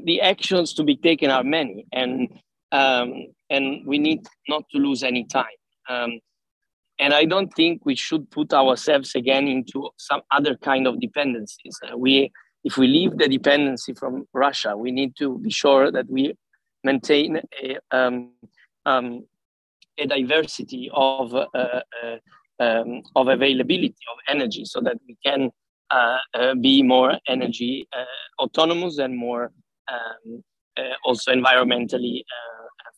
the 0.04 0.20
actions 0.20 0.74
to 0.74 0.84
be 0.84 0.96
taken 0.96 1.30
are 1.30 1.44
many, 1.44 1.86
and 1.92 2.28
um, 2.72 3.26
and 3.50 3.86
we 3.86 3.98
need 3.98 4.26
not 4.48 4.64
to 4.72 4.78
lose 4.78 5.02
any 5.02 5.24
time. 5.24 5.58
Um, 5.88 6.20
and 6.98 7.12
I 7.12 7.24
don't 7.24 7.52
think 7.54 7.84
we 7.84 7.94
should 7.94 8.30
put 8.30 8.52
ourselves 8.52 9.14
again 9.14 9.46
into 9.48 9.90
some 9.98 10.22
other 10.32 10.56
kind 10.56 10.86
of 10.86 11.00
dependencies. 11.00 11.78
Uh, 11.82 11.96
we, 11.96 12.32
if 12.64 12.78
we 12.78 12.86
leave 12.86 13.18
the 13.18 13.28
dependency 13.28 13.92
from 13.94 14.26
Russia, 14.32 14.76
we 14.76 14.90
need 14.90 15.14
to 15.16 15.38
be 15.38 15.50
sure 15.50 15.92
that 15.92 16.08
we 16.08 16.34
maintain 16.82 17.40
a, 17.62 17.76
um, 17.90 18.32
um, 18.86 19.24
a 19.98 20.06
diversity 20.06 20.90
of 20.92 21.34
uh, 21.34 21.46
uh, 21.54 21.82
um, 22.58 23.02
of 23.14 23.28
availability 23.28 24.04
of 24.12 24.18
energy, 24.28 24.64
so 24.64 24.80
that 24.80 24.96
we 25.06 25.16
can 25.24 25.50
uh, 25.90 26.18
be 26.60 26.82
more 26.82 27.18
energy 27.28 27.88
autonomous 28.38 28.98
and 28.98 29.16
more 29.16 29.52
um, 29.90 30.42
also 31.04 31.32
environmentally 31.32 32.22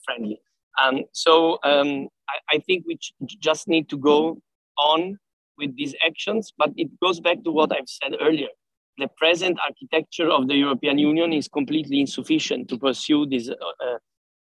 friendly. 0.05 0.41
Um, 0.83 1.05
so 1.13 1.59
um, 1.65 2.09
I, 2.29 2.57
I, 2.57 2.59
think 2.59 2.85
we 2.87 2.97
ch- 2.97 3.13
just 3.41 3.69
need 3.69 3.89
to 3.89 3.99
go 3.99 4.39
on 4.79 5.19
with 5.59 5.77
these 5.77 5.95
actions, 6.07 6.53
but 6.57 6.71
it 6.77 6.89
goes 7.03 7.21
back 7.21 7.43
to 7.45 7.51
what 7.51 7.73
I've 7.73 7.89
said 7.89 8.13
earlier. 8.21 8.49
The 8.97 9.09
present 9.17 9.59
architecture 9.69 10.31
of 10.31 10.49
the 10.49 10.55
European 10.55 10.99
Union 10.99 11.33
is 11.33 11.49
completely 11.49 12.01
insufficient 12.01 12.69
to 12.69 12.79
pursue 12.79 13.27
these 13.27 13.51
uh, 13.51 13.99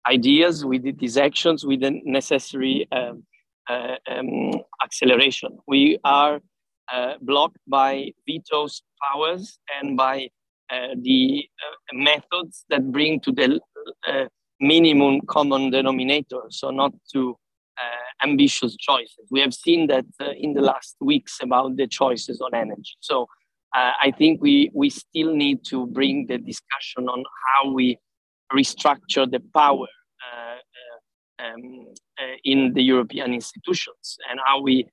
ideas, 0.09 0.65
we 0.65 0.79
did 0.79 0.99
these 0.99 1.17
actions 1.17 1.65
with 1.65 1.81
the 1.81 2.01
necessary 2.05 2.87
um, 2.93 3.25
uh, 3.69 3.97
um, 4.09 4.53
acceleration. 4.83 5.59
We 5.67 5.99
are 6.05 6.41
uh, 6.93 7.15
blocked 7.21 7.59
by 7.67 8.13
vetoes 8.27 8.83
powers 9.03 9.59
and 9.81 9.97
by 9.97 10.29
uh, 10.71 10.95
the 11.01 11.45
uh, 11.65 11.95
methods 11.95 12.65
that 12.71 12.91
bring 12.93 13.21
to 13.21 13.33
the 13.33 13.61
uh, 14.09 14.27
minimum 14.61 15.21
common 15.29 15.71
denominator, 15.71 16.43
so 16.51 16.71
not 16.71 16.93
to 17.13 17.37
uh, 17.79 18.27
ambitious 18.27 18.77
choices. 18.77 19.27
We 19.31 19.41
have 19.41 19.53
seen 19.53 19.89
that 19.89 20.07
in 20.39 20.55
the 20.55 20.63
last 20.63 20.97
weeks 21.01 21.39
about 21.43 21.77
the 21.77 21.87
choices 21.87 22.41
on 22.41 22.55
energy. 22.55 22.97
So 23.01 23.27
I 23.75 24.11
think 24.17 24.41
we, 24.41 24.71
we 24.73 24.89
still 24.89 25.35
need 25.35 25.63
to 25.67 25.87
bring 25.89 26.29
the 26.29 26.39
discussion 26.39 27.09
on 27.09 27.23
how 27.47 27.71
we 27.71 27.99
restructure 28.51 29.31
the 29.31 29.43
power 29.55 29.87
um, 31.39 31.87
in 32.45 32.73
the 32.75 32.83
European 32.83 33.35
institutions 33.35 34.17
and 34.31 34.41
how 34.45 34.61
we, 34.61 34.87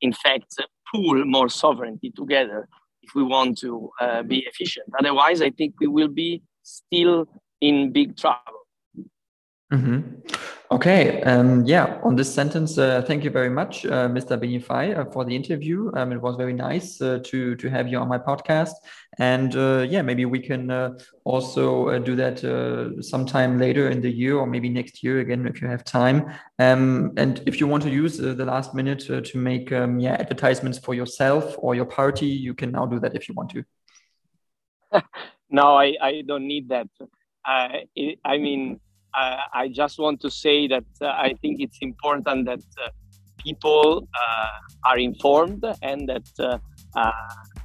in 0.00 0.12
fact, 0.12 0.54
pool 0.92 1.24
more 1.24 1.48
sovereignty 1.48 2.10
together 2.10 2.68
if 3.02 3.14
we 3.14 3.22
want 3.22 3.58
to 3.58 3.90
uh, 4.00 4.22
be 4.22 4.38
efficient. 4.50 4.86
Otherwise, 4.98 5.40
I 5.40 5.50
think 5.50 5.74
we 5.80 5.86
will 5.86 6.08
be 6.08 6.42
still 6.62 7.26
in 7.60 7.92
big 7.92 8.16
trouble. 8.16 8.65
Mm-hmm. 9.72 10.20
Okay. 10.70 11.22
Um, 11.22 11.64
yeah. 11.64 12.00
On 12.04 12.14
this 12.14 12.32
sentence, 12.32 12.78
uh, 12.78 13.02
thank 13.02 13.24
you 13.24 13.30
very 13.30 13.50
much, 13.50 13.84
uh, 13.84 14.08
Mr. 14.08 14.38
Benifei, 14.38 14.96
uh, 14.96 15.10
for 15.10 15.24
the 15.24 15.34
interview. 15.34 15.90
Um, 15.94 16.12
it 16.12 16.20
was 16.20 16.36
very 16.36 16.52
nice 16.52 17.00
uh, 17.00 17.18
to 17.24 17.56
to 17.56 17.68
have 17.68 17.88
you 17.88 17.98
on 17.98 18.08
my 18.08 18.18
podcast. 18.18 18.74
And 19.18 19.56
uh, 19.56 19.86
yeah, 19.88 20.02
maybe 20.02 20.24
we 20.24 20.38
can 20.38 20.70
uh, 20.70 20.90
also 21.24 21.98
do 21.98 22.14
that 22.16 22.40
sometime 23.00 23.58
later 23.58 23.90
in 23.90 24.00
the 24.00 24.10
year, 24.10 24.36
or 24.36 24.46
maybe 24.46 24.68
next 24.68 25.02
year 25.02 25.18
again 25.18 25.46
if 25.46 25.60
you 25.60 25.68
have 25.68 25.84
time. 25.84 26.32
Um, 26.60 27.12
and 27.16 27.42
if 27.46 27.58
you 27.58 27.66
want 27.66 27.82
to 27.84 27.90
use 27.90 28.18
the 28.18 28.44
last 28.44 28.72
minute 28.72 29.00
to 29.00 29.38
make 29.38 29.72
um, 29.72 29.98
yeah 29.98 30.14
advertisements 30.14 30.78
for 30.78 30.94
yourself 30.94 31.56
or 31.58 31.74
your 31.74 31.86
party, 31.86 32.26
you 32.26 32.54
can 32.54 32.70
now 32.70 32.86
do 32.86 33.00
that 33.00 33.16
if 33.16 33.28
you 33.28 33.34
want 33.34 33.50
to. 33.50 33.64
no, 35.50 35.76
I, 35.76 35.96
I 36.00 36.22
don't 36.24 36.46
need 36.46 36.68
that. 36.68 36.88
I 37.44 38.38
mean, 38.38 38.80
uh, 39.16 39.38
I 39.52 39.68
just 39.68 39.98
want 39.98 40.20
to 40.20 40.30
say 40.30 40.68
that 40.68 40.84
uh, 41.00 41.06
I 41.06 41.34
think 41.40 41.60
it's 41.60 41.78
important 41.80 42.46
that 42.46 42.60
uh, 42.82 42.90
people 43.38 44.06
uh, 44.14 44.88
are 44.88 44.98
informed 44.98 45.64
and 45.82 46.08
that 46.08 46.28
uh, 46.38 46.58
uh, 46.96 47.12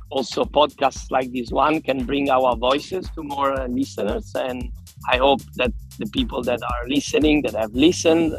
also 0.09 0.43
podcasts 0.43 1.11
like 1.11 1.31
this 1.33 1.51
one 1.51 1.81
can 1.81 2.05
bring 2.05 2.29
our 2.29 2.55
voices 2.55 3.09
to 3.15 3.23
more 3.23 3.67
listeners. 3.67 4.31
And 4.35 4.71
I 5.09 5.17
hope 5.17 5.41
that 5.55 5.71
the 5.99 6.05
people 6.07 6.41
that 6.43 6.61
are 6.63 6.87
listening, 6.87 7.41
that 7.43 7.55
have 7.55 7.73
listened, 7.73 8.33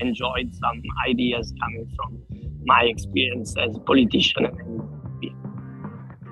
enjoyed 0.00 0.54
some 0.54 0.82
ideas 1.08 1.52
coming 1.62 1.90
from 1.96 2.22
my 2.64 2.82
experience 2.82 3.54
as 3.58 3.76
a 3.76 3.80
politician. 3.80 4.46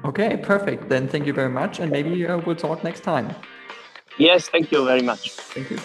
Okay, 0.04 0.36
perfect. 0.36 0.90
Then 0.90 1.08
thank 1.08 1.26
you 1.26 1.32
very 1.32 1.48
much. 1.48 1.80
And 1.80 1.90
maybe 1.90 2.26
we'll 2.26 2.54
talk 2.54 2.84
next 2.84 3.00
time. 3.00 3.34
Yes, 4.18 4.48
thank 4.48 4.70
you 4.70 4.84
very 4.84 5.02
much. 5.02 5.30
Thank 5.30 5.70
you. 5.70 5.78